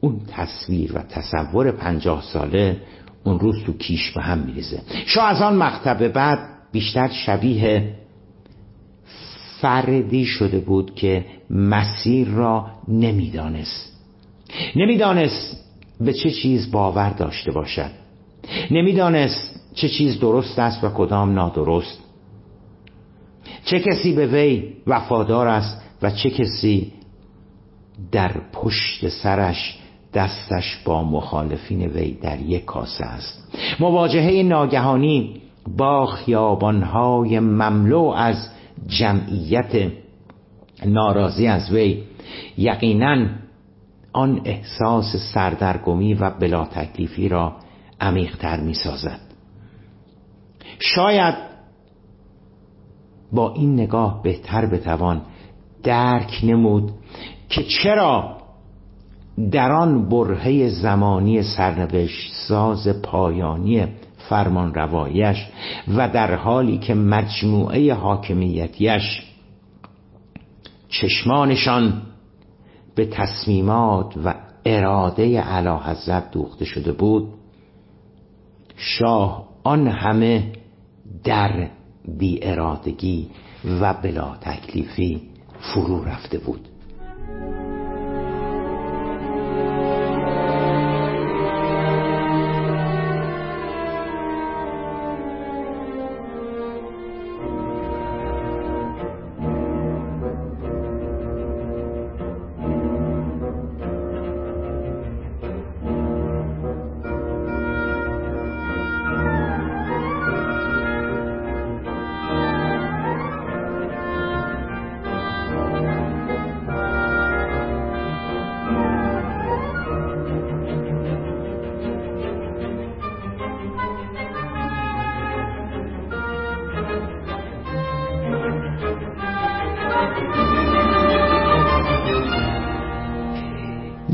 اون 0.00 0.20
تصویر 0.28 0.92
و 0.98 1.02
تصور 1.02 1.70
پنجاه 1.70 2.22
ساله 2.22 2.76
اون 3.24 3.40
روز 3.40 3.64
تو 3.64 3.72
کیش 3.72 4.10
به 4.10 4.22
هم 4.22 4.38
میریزه. 4.38 4.82
شا 5.06 5.22
از 5.22 5.42
آن 5.42 5.56
مقطع 5.56 6.08
بعد 6.08 6.38
بیشتر 6.72 7.08
شبیه 7.08 7.94
فردی 9.60 10.24
شده 10.24 10.58
بود 10.58 10.94
که 10.94 11.24
مسیر 11.50 12.28
را 12.28 12.66
نمی‌دانست. 12.88 13.92
نمی‌دانست 14.76 15.67
به 16.00 16.12
چه 16.12 16.30
چیز 16.30 16.70
باور 16.70 17.10
داشته 17.10 17.52
باشد. 17.52 17.90
نمی‌دانست 18.70 19.60
چه 19.74 19.88
چیز 19.88 20.20
درست 20.20 20.58
است 20.58 20.84
و 20.84 20.88
کدام 20.88 21.32
نادرست. 21.32 22.04
چه 23.64 23.80
کسی 23.80 24.12
به 24.12 24.26
وی 24.26 24.72
وفادار 24.86 25.48
است 25.48 25.82
و 26.02 26.10
چه 26.10 26.30
کسی 26.30 26.92
در 28.12 28.32
پشت 28.52 29.08
سرش 29.08 29.78
دستش 30.14 30.76
با 30.84 31.02
مخالفین 31.02 31.86
وی 31.86 32.12
در 32.12 32.40
یک 32.40 32.64
کاسه 32.64 33.04
است. 33.04 33.56
مواجهه 33.80 34.42
ناگهانی 34.42 35.40
با 35.76 36.06
خیابانهای 36.06 37.40
مملو 37.40 38.02
از 38.02 38.48
جمعیت 38.86 39.92
ناراضی 40.86 41.46
از 41.46 41.72
وی. 41.72 42.02
یقینا 42.58 43.26
آن 44.12 44.40
احساس 44.44 45.16
سردرگمی 45.34 46.14
و 46.14 46.30
بلا 46.30 46.64
تکلیفی 46.64 47.28
را 47.28 47.56
عمیقتر 48.00 48.60
می 48.60 48.74
سازد 48.74 49.20
شاید 50.80 51.34
با 53.32 53.54
این 53.54 53.74
نگاه 53.74 54.22
بهتر 54.22 54.66
بتوان 54.66 55.22
درک 55.82 56.40
نمود 56.42 56.92
که 57.48 57.62
چرا 57.62 58.38
در 59.50 59.72
آن 59.72 60.08
برهه 60.08 60.68
زمانی 60.68 61.42
سرنوشت 61.42 62.32
ساز 62.48 62.88
پایانی 63.02 63.86
فرمان 64.28 64.74
روایش 64.74 65.46
و 65.96 66.08
در 66.08 66.34
حالی 66.34 66.78
که 66.78 66.94
مجموعه 66.94 67.94
حاکمیتیش 67.94 69.22
چشمانشان 70.88 72.02
به 72.98 73.06
تصمیمات 73.06 74.14
و 74.24 74.34
اراده 74.64 75.40
علا 75.40 75.78
حضرت 75.78 76.30
دوخته 76.30 76.64
شده 76.64 76.92
بود 76.92 77.28
شاه 78.76 79.48
آن 79.64 79.88
همه 79.88 80.52
در 81.24 81.70
بی 82.18 82.38
ارادگی 82.42 83.30
و 83.80 83.94
بلا 83.94 84.36
تکلیفی 84.40 85.22
فرو 85.60 86.04
رفته 86.04 86.38
بود. 86.38 86.68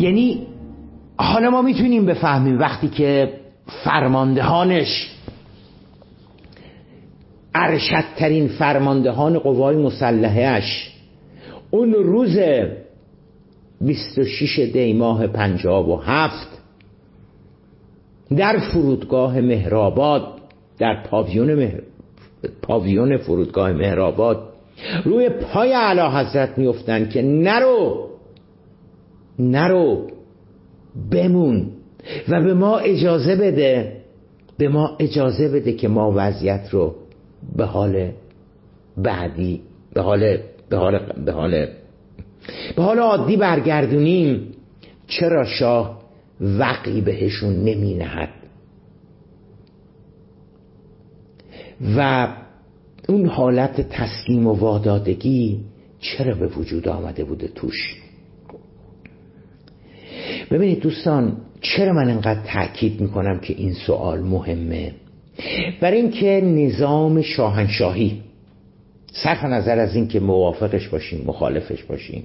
یعنی 0.04 0.46
حالا 1.16 1.50
ما 1.50 1.62
می‌تونیم 1.62 2.06
بفهمیم 2.06 2.58
وقتی 2.58 2.88
که 2.88 3.32
فرماندهانش 3.66 5.10
ارشدترین 7.54 8.48
فرماندهان 8.48 9.38
قوای 9.38 9.76
مسلحهش 9.76 10.92
اون 11.70 11.92
روز 11.92 12.38
26 13.80 14.58
دی 14.58 14.92
ماه 14.92 15.26
پنجاب 15.26 15.88
و 15.88 15.96
هفت 15.96 16.48
در 18.36 18.58
فرودگاه 18.58 19.40
مهرآباد 19.40 20.28
در 20.78 21.02
پاویون, 21.02 21.54
مهر... 21.54 21.80
پاویون 22.62 23.16
فرودگاه 23.16 23.72
مهرآباد 23.72 24.48
روی 25.04 25.28
پای 25.28 25.72
اعلی 25.72 26.00
حضرت 26.00 26.58
میفتن 26.58 27.08
که 27.08 27.22
نرو! 27.22 28.13
نرو. 29.38 30.10
بمون. 31.10 31.66
و 32.28 32.42
به 32.42 32.54
ما 32.54 32.78
اجازه 32.78 33.36
بده. 33.36 34.00
به 34.58 34.68
ما 34.68 34.96
اجازه 34.98 35.48
بده 35.48 35.72
که 35.72 35.88
ما 35.88 36.12
وضعیت 36.16 36.68
رو 36.70 36.94
به 37.56 37.64
حال 37.64 38.10
بعدی 38.96 39.60
به 39.94 40.02
حال 40.02 40.38
به 40.68 40.76
حال 40.76 40.98
به 41.24 41.32
حال 41.32 41.66
به 42.76 42.82
حال 42.82 42.98
عادی 42.98 43.36
برگردونیم. 43.36 44.52
چرا 45.06 45.44
شاه 45.44 46.04
وقعی 46.40 47.00
بهشون 47.00 47.64
نمی 47.64 47.94
نهد 47.94 48.28
و 51.96 52.28
اون 53.08 53.26
حالت 53.26 53.88
تسلیم 53.88 54.46
و 54.46 54.52
وادادگی 54.52 55.60
چرا 56.00 56.34
به 56.34 56.46
وجود 56.46 56.88
آمده 56.88 57.24
بوده 57.24 57.48
توش؟ 57.48 58.03
ببینید 60.50 60.80
دوستان 60.80 61.36
چرا 61.60 61.92
من 61.92 62.10
انقدر 62.10 62.40
تاکید 62.46 63.00
می‌کنم 63.00 63.38
که 63.38 63.54
این 63.58 63.72
سوال 63.72 64.20
مهمه؟ 64.20 64.92
برای 65.80 66.00
اینکه 66.00 66.40
نظام 66.44 67.22
شاهنشاهی 67.22 68.20
صرف 69.12 69.44
نظر 69.44 69.78
از 69.78 69.96
اینکه 69.96 70.20
موافقش 70.20 70.88
باشیم 70.88 71.24
مخالفش 71.26 71.82
باشیم 71.82 72.22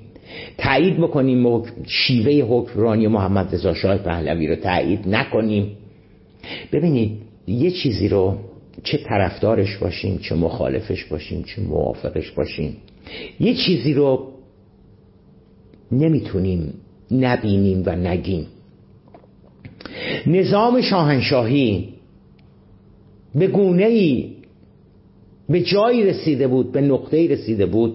تایید 0.57 0.97
بکنیم 0.97 1.63
شیوه 1.85 2.47
حکمرانی 2.49 3.07
محمد 3.07 3.55
رضا 3.55 3.73
شاه 3.73 3.97
پهلوی 3.97 4.47
رو 4.47 4.55
تایید 4.55 5.07
نکنیم. 5.07 5.77
ببینید 6.71 7.11
یه 7.47 7.71
چیزی 7.71 8.07
رو 8.07 8.37
چه 8.83 8.97
طرفدارش 8.97 9.77
باشیم 9.77 10.17
چه 10.17 10.35
مخالفش 10.35 11.05
باشیم 11.05 11.43
چه 11.43 11.61
موافقش 11.61 12.31
باشیم 12.31 12.77
یه 13.39 13.53
چیزی 13.53 13.93
رو 13.93 14.27
نمی‌تونیم 15.91 16.73
نبینیم 17.11 17.83
و 17.85 17.95
نگیم. 17.95 18.47
نظام 20.27 20.81
شاهنشاهی 20.81 21.93
به 23.35 23.47
گونه 23.47 23.85
ای 23.85 24.35
به 25.49 25.61
جایی 25.61 26.03
رسیده 26.03 26.47
بود 26.47 26.71
به 26.71 26.81
نقطه‌ای 26.81 27.27
رسیده 27.27 27.65
بود 27.65 27.93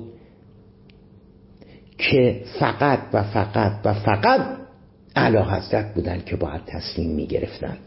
که 1.99 2.41
فقط 2.61 2.99
و 3.13 3.23
فقط 3.23 3.73
و 3.85 3.95
فقط 3.95 4.41
اعلی 5.17 5.39
حضرت 5.39 5.95
بودن 5.95 6.23
که 6.27 6.37
باید 6.37 6.61
تصمیم 6.67 7.11
می 7.11 7.27
گرفتند 7.27 7.79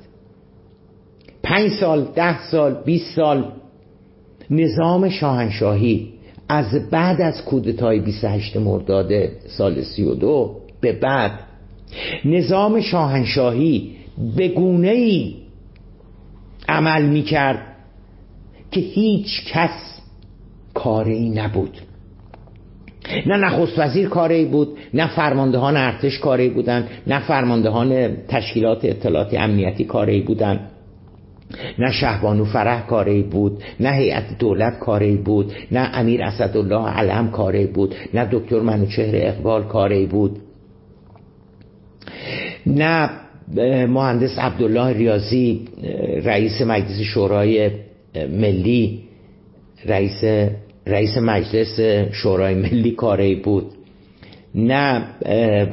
پنج 1.43 1.71
سال 1.71 2.07
ده 2.15 2.49
سال 2.51 2.83
بیست 2.85 3.15
سال 3.15 3.51
نظام 4.49 5.09
شاهنشاهی 5.09 6.13
از 6.49 6.89
بعد 6.89 7.21
از 7.21 7.45
کودتای 7.45 7.99
28 7.99 8.57
مرداد 8.57 9.11
سال 9.47 9.81
32 9.81 10.66
به 10.81 10.93
بعد. 10.93 11.31
نظام 12.25 12.81
شاهنشاهی 12.81 13.95
به 14.37 14.47
گونه 14.47 14.89
ای 14.89 15.35
عمل 16.69 17.05
می 17.05 17.21
کرد 17.21 17.75
که 18.71 18.79
هیچ 18.79 19.45
کس 19.53 20.01
کاری 20.73 21.29
نبود. 21.29 21.77
نه 23.25 23.37
نخست 23.37 23.79
وزیر 23.79 24.09
کاری 24.09 24.45
بود 24.45 24.77
نه 24.93 25.07
فرماندهان 25.07 25.77
ارتش 25.77 26.19
کاری 26.19 26.49
بودن 26.49 26.87
نه 27.07 27.19
فرماندهان 27.19 28.17
تشکیلات 28.27 28.85
اطلاعاتی 28.85 29.37
امنیتی 29.37 29.83
کاری 29.83 30.21
بودن 30.21 30.59
نه 31.79 31.91
شهبانو 31.91 32.45
فرح 32.45 32.87
کاری 32.87 33.23
بود 33.23 33.63
نه 33.79 33.91
هیئت 33.91 34.37
دولت 34.39 34.79
کاری 34.79 35.15
بود 35.15 35.53
نه 35.71 35.89
امیر 35.93 36.23
اسدالله 36.23 36.89
علم 36.89 37.31
کاری 37.31 37.65
بود 37.65 37.95
نه 38.13 38.27
دکتر 38.31 38.59
منوچهر 38.59 39.15
اقبال 39.15 39.63
کاری 39.63 40.05
بود. 40.05 40.39
نه 42.67 43.09
مهندس 43.87 44.37
عبدالله 44.37 44.93
ریاضی 44.93 45.67
رئیس 46.23 46.61
مجلس 46.61 47.01
شورای 47.01 47.71
ملی 48.15 49.03
رئیس 49.85 50.49
رئیس 50.87 51.17
مجلس 51.17 51.79
شورای 52.11 52.55
ملی 52.55 52.91
کاری 52.91 53.35
بود. 53.35 53.65
نه 54.55 55.05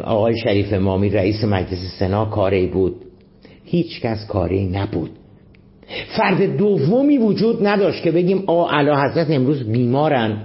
آقای 0.04 0.38
شریف 0.38 0.72
امامی 0.72 1.10
رئیس 1.10 1.44
مجلس 1.44 1.98
سنا 1.98 2.24
کاری 2.24 2.66
بود. 2.66 2.96
هیچ 3.64 4.00
کس 4.00 4.26
کاری 4.26 4.64
نبود. 4.64 5.10
فرد 6.16 6.56
دومی 6.56 7.18
وجود 7.18 7.66
نداشت 7.66 8.02
که 8.02 8.10
بگیم 8.10 8.44
آقا 8.46 8.70
علا 8.70 9.02
حضرت 9.02 9.30
امروز 9.30 9.72
بیمارن 9.72 10.42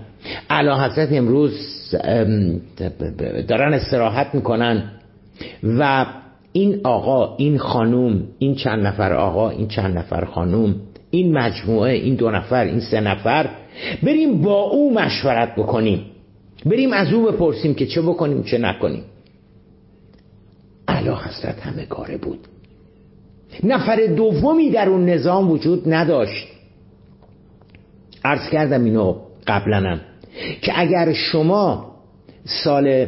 علا 0.50 0.86
حضرت 0.86 1.12
امروز 1.12 1.54
دارن 3.48 3.74
استراحت 3.74 4.36
می‌کنن. 4.36 4.92
و 5.64 6.06
این 6.52 6.82
آقا 6.84 7.36
این 7.36 7.58
خانوم 7.58 8.24
این 8.40 8.56
چند 8.56 8.88
نفر 8.88 9.14
آقا 9.14 9.50
این 9.50 9.68
چند 9.68 9.98
نفر 9.98 10.26
خانوم 10.26 10.76
این 11.12 11.38
مجموعه 11.38 11.94
این 11.94 12.16
دو 12.16 12.32
نفر 12.32 12.64
این 12.64 12.80
سه 12.80 13.00
نفر 13.00 13.50
بریم 14.04 14.42
با 14.42 14.62
او 14.62 14.94
مشورت 14.94 15.56
بکنیم. 15.56 16.06
بریم 16.66 16.94
از 16.94 17.14
او 17.14 17.24
بپرسیم 17.24 17.74
که 17.74 17.86
چه 17.86 18.02
بکنیم 18.02 18.44
چه 18.44 18.58
نکنیم. 18.58 19.04
علا 20.88 21.16
حضرت 21.16 21.60
همه 21.60 21.86
کاره 21.86 22.18
بود. 22.18 22.40
نفر 23.64 24.06
دومی 24.06 24.70
در 24.70 24.90
اون 24.90 25.06
نظام 25.06 25.52
وجود 25.52 25.94
نداشت. 25.94 26.48
عرض 28.24 28.50
کردم 28.50 28.84
اینو 28.84 29.16
قبلنم 29.48 30.02
که 30.62 30.72
اگر 30.80 31.14
شما 31.14 31.96
سال 32.46 33.08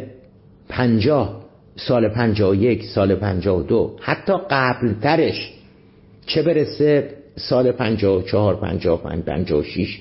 پنجاه 0.70 1.41
سال 1.76 2.08
پنجاه 2.08 2.50
و 2.50 2.56
یک 2.56 2.84
سال 2.84 3.16
پنجاه 3.16 3.60
و 3.60 3.64
دو. 3.64 3.96
حتی 4.02 4.34
قبل 4.50 4.94
ترش 5.02 5.54
چه 6.26 6.44
برسه 6.44 7.10
سال 7.36 7.72
پنجاه 7.72 8.18
و 8.18 8.22
چهار 8.22 8.56
پنجاه 8.56 9.00
و 9.00 9.10
پنج 9.10 9.24
پنجاه 9.24 9.60
و 9.60 9.64
شیش 9.64 10.00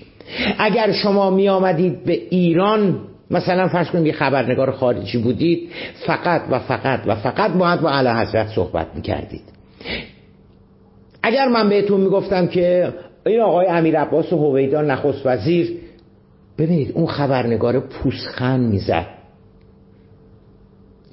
اگر 0.59 0.93
شما 0.93 1.31
می 1.31 1.49
آمدید 1.49 2.05
به 2.05 2.13
ایران 2.13 2.99
مثلا 3.31 3.69
فرض 3.69 3.89
کنید 3.89 4.07
یه 4.07 4.13
خبرنگار 4.13 4.71
خارجی 4.71 5.19
بودید 5.19 5.71
فقط 6.07 6.43
و 6.51 6.59
فقط 6.59 7.01
و 7.07 7.15
فقط 7.15 7.53
باید 7.53 7.81
با 7.81 7.91
علا 7.91 8.21
حضرت 8.21 8.49
صحبت 8.49 8.87
می 8.95 9.03
کردید 9.03 9.43
اگر 11.23 11.49
من 11.49 11.69
بهتون 11.69 12.01
می‌گفتم 12.01 12.47
که 12.47 12.95
این 13.27 13.41
آقای 13.41 13.67
امیر 13.67 14.01
عباس 14.01 14.33
هویدا 14.33 14.83
نخست 14.83 15.27
وزیر 15.27 15.77
ببینید 16.59 16.93
اون 16.95 17.07
خبرنگار 17.07 17.81
پوسخن 17.81 18.61
می‌زد. 18.61 19.07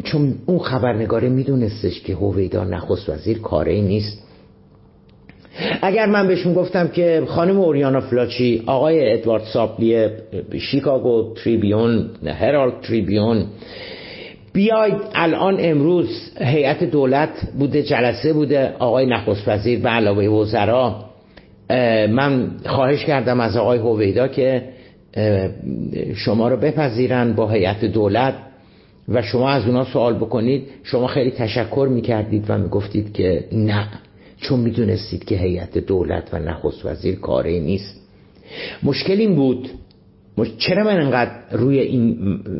چون 0.04 0.36
اون 0.46 0.60
خبرنگاره 0.60 1.30
میدونستش 1.30 2.02
که 2.02 2.16
هویدا 2.16 2.64
نخست 2.64 3.10
وزیر 3.10 3.40
کاری 3.40 3.82
نیست. 3.82 4.24
اگر 5.82 6.06
من 6.06 6.28
بهشون 6.28 6.54
گفتم 6.54 6.88
که 6.88 7.24
خانم 7.28 7.60
اوریانا 7.60 8.00
فلاچی 8.00 8.64
آقای 8.66 9.14
ادوارد 9.14 9.44
سابلی 9.44 10.10
شیکاگو 10.60 11.34
تریبیون 11.34 12.10
هرالد 12.26 12.82
تریبیون 12.82 13.46
بیاید 14.54 14.94
الان 15.14 15.58
امروز 15.60 16.32
هیئت 16.40 16.84
دولت 16.84 17.30
بوده 17.60 17.84
جلسه 17.84 18.34
بوده 18.34 18.74
آقای 18.80 19.06
نخست 19.06 19.48
وزیر 19.48 19.80
به 19.80 19.90
علاوه 19.90 20.26
وزرا 20.26 20.96
من 22.10 22.52
خواهش 22.66 23.06
کردم 23.06 23.40
از 23.40 23.58
آقای 23.58 23.80
هویدا 23.80 24.28
که 24.28 24.64
شما 26.16 26.48
رو 26.48 26.58
بپذیرن 26.58 27.34
با 27.34 27.50
هیئت 27.50 27.86
دولت. 27.86 28.34
و 29.08 29.22
شما 29.22 29.50
از 29.50 29.66
اونا 29.66 29.86
سوال 29.86 30.14
بکنید 30.14 30.68
شما 30.84 31.08
خیلی 31.08 31.32
تشکر 31.32 31.88
می‌کردید 31.92 32.46
و 32.48 32.58
می‌گفتید 32.58 33.14
که 33.14 33.48
نه 33.52 33.88
چون 34.38 34.60
می‌دونستید 34.60 35.26
که 35.26 35.36
هیئت 35.38 35.78
دولت 35.78 36.30
و 36.34 36.40
نخست 36.40 36.86
وزیر 36.86 37.16
کاری 37.16 37.60
نیست. 37.60 38.02
مشکل 38.84 39.14
این 39.14 39.36
بود 39.36 39.70
چرا 40.58 40.84
من 40.84 41.00
انقدر 41.02 41.32
روی 41.52 41.80
این 41.80 42.18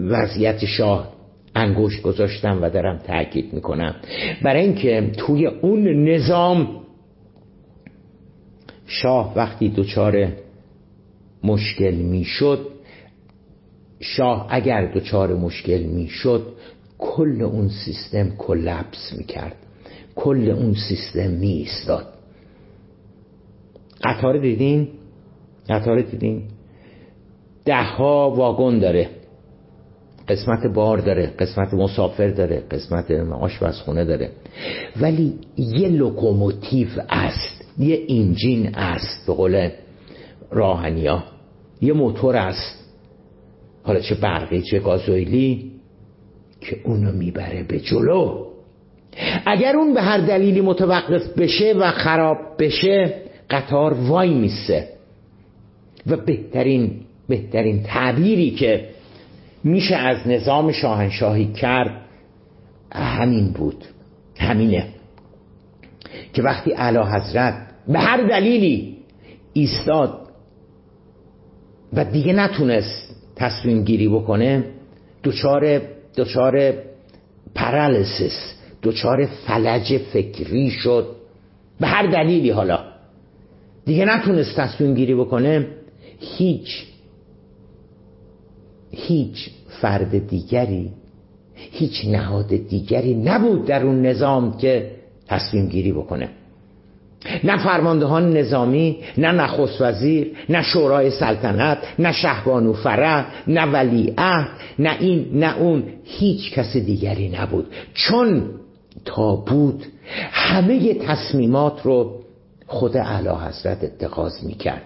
وضعیت 0.10 0.66
شاه 0.66 1.14
انگوش 1.56 2.02
گذاشتم 2.02 2.60
و 2.62 2.70
دارم 2.70 2.98
تاکید 2.98 3.54
می‌کنم؟ 3.54 3.96
برای 4.44 4.62
اینکه 4.62 5.12
توی 5.18 5.46
اون 5.46 6.10
نظام 6.10 6.68
شاه 8.86 9.34
وقتی 9.36 9.70
دچار 9.70 10.28
مشکل 11.44 11.94
می‌شد 11.94 12.68
شاه 14.00 14.48
اگر 14.50 14.92
دچار 14.92 15.36
مشکل 15.36 15.84
می‌شد 15.84 16.48
کل 16.98 17.42
اون 17.42 17.70
سیستم 17.70 18.30
کلپس 18.38 19.14
می‌کرد. 19.18 19.56
کل 20.16 20.50
اون 20.50 20.74
سیستم 20.74 21.30
می 21.30 21.48
ایستاد 21.48 22.06
قطار 24.04 24.38
دیدین؟ 24.38 24.88
قطار 25.70 26.02
دیدین؟ 26.02 26.44
ده 27.66 27.84
ها 27.84 28.32
واگن 28.32 28.80
داره. 28.80 29.10
قسمت 30.28 30.68
بار 30.68 30.98
داره 30.98 31.28
قسمت 31.40 31.74
مسافر 31.74 32.28
داره 32.28 32.64
قسمت 32.72 33.12
آشپزخونه 33.32 34.06
داره. 34.06 34.30
ولی 35.02 35.34
یه 35.58 35.90
لوکوموتیو 35.90 36.88
است 37.10 37.66
یه 37.78 38.06
انجین 38.10 38.76
است 38.76 39.28
به 39.28 39.34
قول 39.34 39.70
راهنیا. 40.52 41.24
یه 41.82 41.94
موتور 41.94 42.36
است. 42.36 42.87
حالا 43.88 44.00
چه 44.00 44.16
برقی 44.16 44.62
چه 44.62 44.80
گازوئیلی 44.80 45.72
که 46.62 46.80
اونو 46.84 47.12
می‌بره 47.12 47.64
به 47.64 47.80
جلو. 47.80 48.46
اگر 49.46 49.76
اون 49.76 49.94
به 49.94 50.02
هر 50.02 50.18
دلیلی 50.18 50.62
متوقف 50.62 51.28
بشه 51.38 51.74
و 51.74 51.92
خراب 51.92 52.38
بشه 52.60 53.14
قطار 53.50 53.94
وای 53.94 54.34
میسه. 54.34 54.88
و 56.08 56.18
بهترین 56.18 56.92
بهترین 57.30 57.84
تعبیری 57.84 58.52
که 58.52 58.90
میشه 59.64 59.96
از 59.96 60.28
نظام 60.28 60.72
شاهنشاهی 60.72 61.46
کرد 61.46 62.02
همین 62.92 63.52
بود. 63.52 63.86
همینه. 64.40 64.88
که 66.34 66.42
وقتی 66.42 66.74
اعلی 66.74 66.98
حضرت 66.98 67.68
به 67.88 68.00
هر 68.00 68.28
دلیلی 68.28 68.98
ایستاد 69.54 70.28
و 71.94 72.06
دیگه 72.06 72.34
نتونست 72.34 73.07
تصمیم 73.38 73.84
گیری 73.84 74.08
بکنه 74.08 74.64
دچار 75.24 75.82
دچار 76.18 76.74
پرالسیس 77.56 78.54
دچار 78.84 79.26
فلج 79.26 79.98
فکری 79.98 80.70
شد. 80.70 81.08
به 81.80 81.88
هر 81.88 82.08
دلیلی 82.08 82.50
حالا. 82.50 82.80
دیگه 83.86 84.06
نتونست 84.06 84.56
تصمیم 84.56 84.94
گیری 84.94 85.16
بکنه 85.16 85.68
هیچ 86.20 86.86
هیچ 88.92 89.50
فرد 89.82 90.28
دیگری 90.28 90.92
هیچ 91.56 92.06
نهاد 92.06 92.48
دیگری 92.48 93.16
نبود 93.16 93.66
در 93.66 93.86
اون 93.86 94.02
نظام 94.02 94.58
که 94.58 94.92
تصمیم 95.28 95.68
گیری 95.68 95.92
بکنه. 95.92 96.30
نه 97.44 97.58
فرماندهان 97.58 98.38
نظامی 98.38 98.98
نه 99.18 99.32
نخست 99.32 99.82
وزیر 99.82 100.32
نه 100.50 100.62
شورای 100.62 101.12
سلطنت 101.12 101.78
نه 102.00 102.12
شهبانو 102.12 102.74
فرح 102.74 103.26
نه 103.48 103.66
ولیعهد 103.66 104.48
نه 104.80 104.98
این 105.00 105.30
نه 105.34 105.58
اون 105.58 105.84
هیچ 106.04 106.54
کس 106.54 106.78
دیگری 106.78 107.30
نبود. 107.30 107.68
چون 107.94 108.44
تا 109.06 109.36
بود 109.36 109.86
همه 110.32 110.94
تصمیمات 110.94 111.82
رو 111.84 112.20
خود 112.68 112.98
اعلی 112.98 113.30
حضرت 113.30 113.84
اتخاذ 113.84 114.44
می‌کرد. 114.44 114.82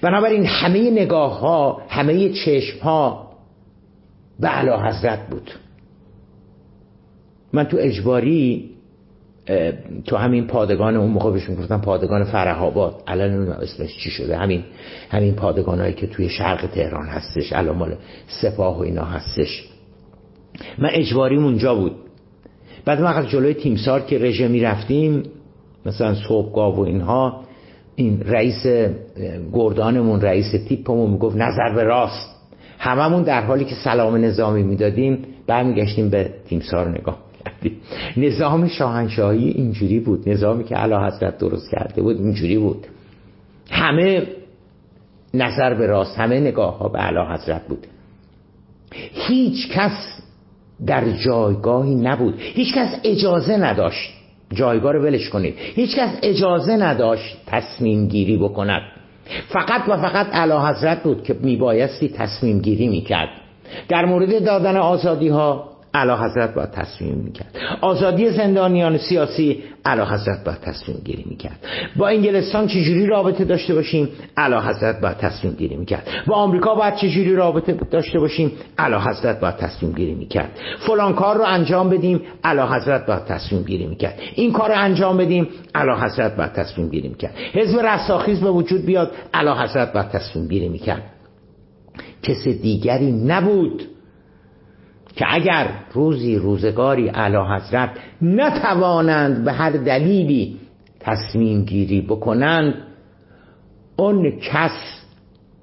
بنابراین 0.00 0.46
همه 0.46 0.90
نگاه 0.90 1.40
ها 1.40 1.82
همه 1.88 2.28
چشم 2.28 2.78
ها 2.78 3.30
به 4.40 4.48
علا 4.48 4.82
حضرت 4.82 5.26
بود. 5.30 5.50
من 7.52 7.64
تو 7.64 7.76
اجباری 7.80 8.70
تو 10.04 10.16
همین 10.16 10.46
پادگان 10.46 10.96
اون 10.96 11.10
موقع 11.10 11.30
بهشون 11.30 11.54
گفتم 11.54 11.80
پادگان 11.80 12.24
فرح 12.24 12.62
آباد 12.62 13.02
الان 13.06 13.30
نمی‌دونم 13.30 13.58
اسمش 13.62 13.96
چی 13.96 14.10
شده. 14.10 14.36
همین 14.36 14.64
همین 15.10 15.34
پادگانایی 15.34 15.94
که 15.94 16.06
توی 16.06 16.28
شرق 16.28 16.66
تهران 16.66 17.06
هستش 17.06 17.52
الان 17.52 17.76
مال 17.76 17.96
سپاه 18.42 18.78
و 18.78 18.80
اینا 18.80 19.04
هستش. 19.04 19.68
من 20.78 20.88
اجباریم 20.92 21.44
اونجا 21.44 21.74
بود. 21.74 21.92
بعد 22.84 23.00
ما 23.00 23.08
از 23.08 23.28
جلوی 23.28 23.54
تیمسار 23.54 24.00
که 24.00 24.18
رژه 24.18 24.48
می 24.48 24.60
رفتیم 24.60 25.22
مثلا 25.86 26.14
صبحگاه 26.28 26.76
و 26.76 26.80
اینها 26.80 27.40
این 27.96 28.22
رئیس 28.26 28.66
گردانمون 29.52 30.20
رئیس 30.20 30.52
تیپمون 30.68 31.10
می‌گفت 31.10 31.36
نظر 31.36 31.74
به 31.74 31.82
راست. 31.82 32.36
هممون 32.78 33.22
در 33.22 33.44
حالی 33.44 33.64
که 33.64 33.74
سلام 33.74 34.16
نظامی 34.16 34.62
می‌دادیم 34.62 35.24
برمیگشتیم 35.46 36.08
به 36.08 36.30
تیمسار 36.48 36.98
نگاه. 36.98 37.25
کردیم 37.56 37.80
نظام 38.16 38.68
شاهنشاهی 38.68 39.48
اینجوری 39.48 40.00
بود. 40.00 40.28
نظامی 40.28 40.64
که 40.64 40.74
علا 40.74 41.06
حضرت 41.06 41.38
درست 41.38 41.70
کرده 41.70 42.02
بود 42.02 42.16
اینجوری 42.16 42.58
بود. 42.58 42.86
همه 43.70 44.26
نظر 45.34 45.74
به 45.74 45.86
راست 45.86 46.18
همه 46.18 46.40
نگاه 46.40 46.78
ها 46.78 46.88
به 46.88 46.98
علا 46.98 47.34
حضرت 47.34 47.66
بود. 47.68 47.86
هیچ 49.12 49.68
کس 49.68 50.22
در 50.86 51.10
جایگاهی 51.10 51.94
نبود. 51.94 52.34
هیچ 52.38 52.74
کس 52.74 53.00
اجازه 53.04 53.56
نداشت. 53.56 54.10
جایگاه 54.52 54.92
رو 54.92 55.02
ولش 55.02 55.28
کنید. 55.28 55.54
هیچ 55.58 55.96
کس 55.96 56.18
اجازه 56.22 56.76
نداشت 56.76 57.36
تصمیم 57.46 58.08
گیری 58.08 58.36
بکند. 58.36 58.82
فقط 59.48 59.88
و 59.88 59.96
فقط 59.96 60.26
علا 60.26 60.68
حضرت 60.68 61.02
بود 61.02 61.22
که 61.22 61.36
میبایستی 61.40 62.08
تصمیم 62.08 62.58
گیری 62.60 62.88
می‌کرد. 62.88 63.28
در 63.88 64.04
مورد 64.04 64.44
دادن 64.44 64.76
آزادی 64.76 65.28
ها 65.28 65.75
علا 65.96 66.16
حضرت 66.16 66.54
باید 66.54 66.70
تصمیم 66.70 67.14
می‌کرد. 67.14 67.56
آزادی 67.80 68.30
زندانیان 68.30 68.98
سیاسی 68.98 69.62
علا 69.84 70.04
حضرت 70.04 70.44
باید 70.44 70.60
تصمیم 70.60 70.96
گیری 71.04 71.24
می‌کرد. 71.26 71.58
با 71.96 72.08
انگلستان 72.08 72.66
چجوری 72.66 73.06
رابطه 73.06 73.44
داشته 73.44 73.74
باشیم؟ 73.74 74.08
علا 74.36 74.60
حضرت 74.60 75.00
باید 75.00 75.16
تصمیم 75.16 75.52
گیری 75.52 75.76
می‌کرد. 75.76 76.08
با 76.26 76.34
آمریکا 76.34 76.74
باید 76.74 76.94
چجوری 76.94 77.34
رابطه 77.34 77.72
داشته 77.90 78.18
باشیم؟ 78.18 78.52
علا 78.78 79.00
حضرت 79.00 79.40
باید 79.40 79.56
تصمیم 79.56 79.92
گیری 79.92 80.14
می‌کرد. 80.14 80.50
فلان 80.78 81.14
کار 81.14 81.36
رو 81.36 81.44
انجام 81.44 81.90
بدیم؟ 81.90 82.20
علا 82.44 82.72
حضرت 82.72 83.06
باید 83.06 83.24
تصمیم 83.24 83.62
گیری 83.62 83.86
می‌کرد. 83.86 84.18
این 84.34 84.52
کار 84.52 84.68
رو 84.68 84.74
انجام 84.78 85.16
بدیم؟ 85.16 85.48
علا 85.74 86.00
حضرت 86.00 86.36
باید 86.36 86.52
تصمیم 86.52 86.88
گیری 86.88 87.08
می‌کرد. 87.08 87.34
حزب 87.52 87.78
رستاخیز 87.78 88.40
به 88.40 88.50
وجود 88.50 88.86
بیاد؟ 88.86 89.10
علا 89.34 89.62
حضرت 89.62 89.92
باید 89.92 90.08
تصمیم 90.08 90.48
گیری 90.48 90.68
می‌کرد. 90.68 91.02
کس 92.22 92.48
دیگری 92.48 93.12
نبود. 93.12 93.82
که 95.16 95.24
اگر 95.28 95.68
روزی 95.92 96.36
روزگاری 96.36 97.08
اعلی 97.08 97.36
حضرت 97.36 97.90
نتوانند 98.22 99.44
به 99.44 99.52
هر 99.52 99.70
دلیلی 99.70 100.60
تصمیم 101.00 101.64
گیری 101.64 102.00
بکنند 102.00 102.74
آن 103.96 104.30
کس 104.30 105.02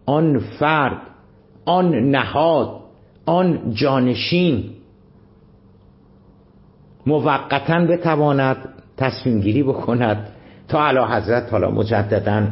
آن 0.06 0.39
فرد 0.39 0.97
آن 1.66 1.95
نهاد 1.95 2.80
آن 3.26 3.74
جانشین 3.74 4.70
موقتا 7.06 7.86
بتواند 7.86 8.58
تصمیم 8.97 9.39
گیری 9.39 9.64
بکند 9.64 10.30
تا 10.68 10.84
اعلی 10.84 10.99
حضرت 10.99 11.51
حالا 11.51 11.72
مجددا. 11.72 12.47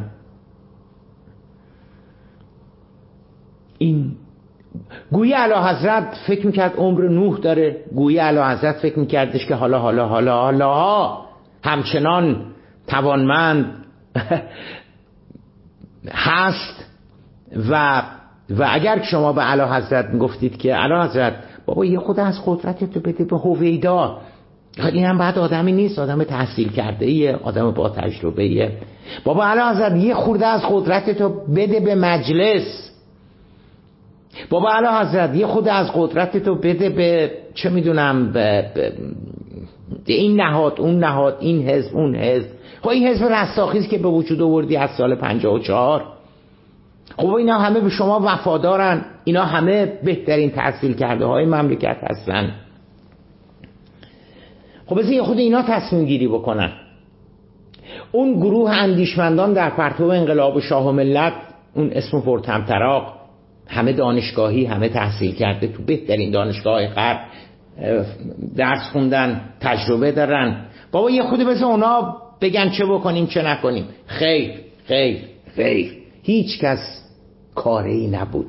این 3.78 4.16
گویی 5.12 5.32
علا 5.32 5.68
حضرت 5.68 6.16
فکر 6.26 6.46
می‌کرد 6.46 6.74
عمر 6.76 7.08
نوح 7.08 7.38
داره. 7.38 7.76
گویی 7.94 8.18
علا 8.18 8.50
حضرت 8.50 8.76
فکر 8.76 8.98
میکردش 8.98 9.46
که 9.46 9.54
حالا 9.54 9.78
حالا 9.78 10.08
حالا 10.08 10.36
حالا. 10.36 11.18
همچنان 11.64 12.36
توانمند 12.86 13.66
هست 16.12 16.84
و 17.70 18.02
و 18.50 18.68
اگر 18.70 19.02
شما 19.02 19.32
به 19.32 19.42
علا 19.42 19.74
حضرت 19.74 20.06
می‌گفتید 20.10 20.56
که 20.56 20.74
علا 20.74 21.04
حضرت 21.04 21.34
بابا 21.66 21.84
یه 21.84 21.98
خود 21.98 22.20
از 22.20 22.40
قدرت 22.46 22.84
تو 22.84 23.00
بده 23.00 23.24
به 23.24 23.36
هویدا. 23.36 24.18
این 24.78 25.04
هم 25.04 25.18
بعد 25.18 25.38
آدمی 25.38 25.72
نیست 25.72 25.98
آدم 25.98 26.24
تحصیل 26.24 26.72
کرده 26.72 27.06
ایه 27.06 27.38
آدم 27.42 27.70
با 27.70 27.88
تجربه 27.88 28.42
ایه 28.42 28.78
بابا 29.24 29.46
علا 29.46 29.70
حضرت 29.70 29.96
یه 29.96 30.14
خورده 30.14 30.46
از 30.46 30.62
قدرت 30.70 31.10
تو 31.10 31.28
بده 31.28 31.80
به 31.80 31.94
مجلس. 31.94 32.91
بابا 34.50 34.70
علا 34.70 35.00
حضرت 35.00 35.34
یه 35.34 35.46
خود 35.46 35.68
از 35.68 35.90
قدرت 35.94 36.36
تو 36.36 36.54
بده 36.54 36.88
به 36.88 37.30
چه 37.54 37.70
می‌دونم 37.70 38.32
به, 38.32 38.70
این 40.06 40.40
نهاد 40.40 40.80
اون 40.80 40.98
نهاد 40.98 41.36
این 41.40 41.68
حزب 41.68 41.96
اون 41.96 42.16
حزب. 42.16 42.48
خب 42.82 42.88
این 42.88 43.08
حزب 43.08 43.24
رستاخیز 43.24 43.88
که 43.88 43.98
به 43.98 44.08
وجود 44.08 44.42
آوردی 44.42 44.76
از 44.76 44.90
سال 44.90 45.14
54 45.14 46.04
خب 47.16 47.34
اینا 47.34 47.58
همه 47.58 47.80
به 47.80 47.88
شما 47.88 48.20
وفادارن. 48.24 49.04
اینا 49.24 49.44
همه 49.44 49.86
بهترین 50.04 50.50
تحصیل 50.50 50.94
کرده 50.94 51.24
های 51.24 51.44
مملکت 51.44 51.96
هستن. 52.02 52.54
خب 54.86 54.98
یه 54.98 55.22
خود 55.22 55.38
اینا 55.38 55.62
تصمیم 55.62 56.04
گیری 56.04 56.28
بکنن. 56.28 56.72
اون 58.12 58.32
گروه 58.40 58.70
اندیشمندان 58.70 59.52
در 59.52 59.70
پرتو 59.70 60.04
انقلاب 60.04 60.60
شاه 60.60 60.88
و 60.88 60.92
ملت 60.92 61.32
اون 61.74 61.90
اسم 61.92 62.20
پرتمطراق 62.20 63.21
همه 63.66 63.92
دانشگاهی 63.92 64.64
همه 64.64 64.88
تحصیل 64.88 65.34
کرده 65.34 65.66
تو 65.68 65.82
بهترین 65.82 66.30
دانشگاه 66.30 66.86
غرب 66.86 67.20
درس 68.56 68.90
خوندن 68.92 69.40
تجربه 69.60 70.12
دارن. 70.12 70.66
بابا 70.92 71.10
یه 71.10 71.22
خودی 71.22 71.44
بس 71.44 71.62
اونا 71.62 72.16
بگن 72.40 72.70
چه 72.70 72.86
بکنیم 72.86 73.26
چه 73.26 73.42
نکنیم. 73.42 73.84
خیر 74.06 74.52
خیر 74.86 75.18
خیر. 75.56 75.92
هیچ 76.22 76.60
کس 76.60 77.08
کاری 77.54 78.06
نبود. 78.06 78.46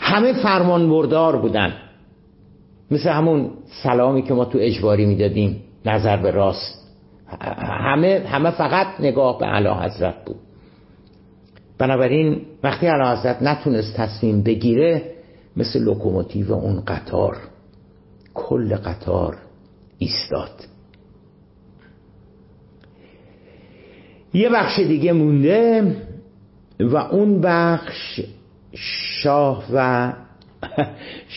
همه 0.00 0.32
فرمان 0.32 0.90
بردار 0.90 1.36
بودن. 1.36 1.72
مثل 2.90 3.10
همون 3.10 3.50
سلامی 3.82 4.22
که 4.22 4.34
ما 4.34 4.44
تو 4.44 4.58
اجباری 4.60 5.06
می‌دادیم 5.06 5.62
نظر 5.84 6.16
به 6.16 6.30
راست. 6.30 6.84
همه 7.60 8.22
همه 8.28 8.50
فقط 8.50 8.86
نگاه 9.00 9.38
به 9.38 9.46
اعلی 9.46 9.68
حضرت 9.68 10.24
بود. 10.24 10.36
بنابراین 11.78 12.40
وقتی 12.62 12.86
حضرت 12.86 13.42
نتونست 13.42 13.96
تصمیم 13.96 14.42
بگیره 14.42 15.02
مثل 15.56 15.82
لوکوموتیو 15.82 16.52
اون 16.52 16.80
قطار 16.80 17.36
کل 18.34 18.76
قطار 18.76 19.36
ایستاد. 19.98 20.50
یه 24.34 24.48
بخش 24.48 24.78
دیگه 24.78 25.12
مونده 25.12 25.96
و 26.80 26.96
اون 26.96 27.40
بخش 27.40 28.20
شاه 29.22 29.64
و 29.72 30.12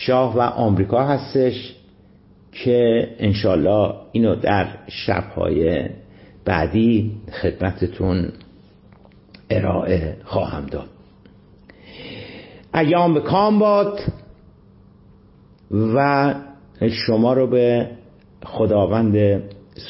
شاه 0.06 0.36
و 0.36 0.40
آمریکا 0.40 1.06
هستش 1.06 1.74
که 2.52 3.08
انشالله 3.18 3.94
اینو 4.12 4.34
در 4.34 4.68
شبهای 4.88 5.88
بعدی 6.44 7.12
خدمتتون 7.42 8.32
ارائه 9.50 10.16
خواهم 10.24 10.66
داد. 10.66 10.88
ایام 12.74 13.14
به 13.14 13.20
کام 13.20 13.58
باد 13.58 14.00
و 15.70 16.34
شما 17.06 17.32
رو 17.32 17.46
به 17.46 17.90
خداوند 18.44 19.42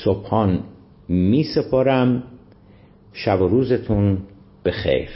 صبحان 0.05 0.65
می 1.09 1.45
سپارم. 1.45 2.23
شب 3.13 3.41
و 3.43 3.49
روزتون 3.49 4.19
به 4.63 4.71
خیر 4.71 5.09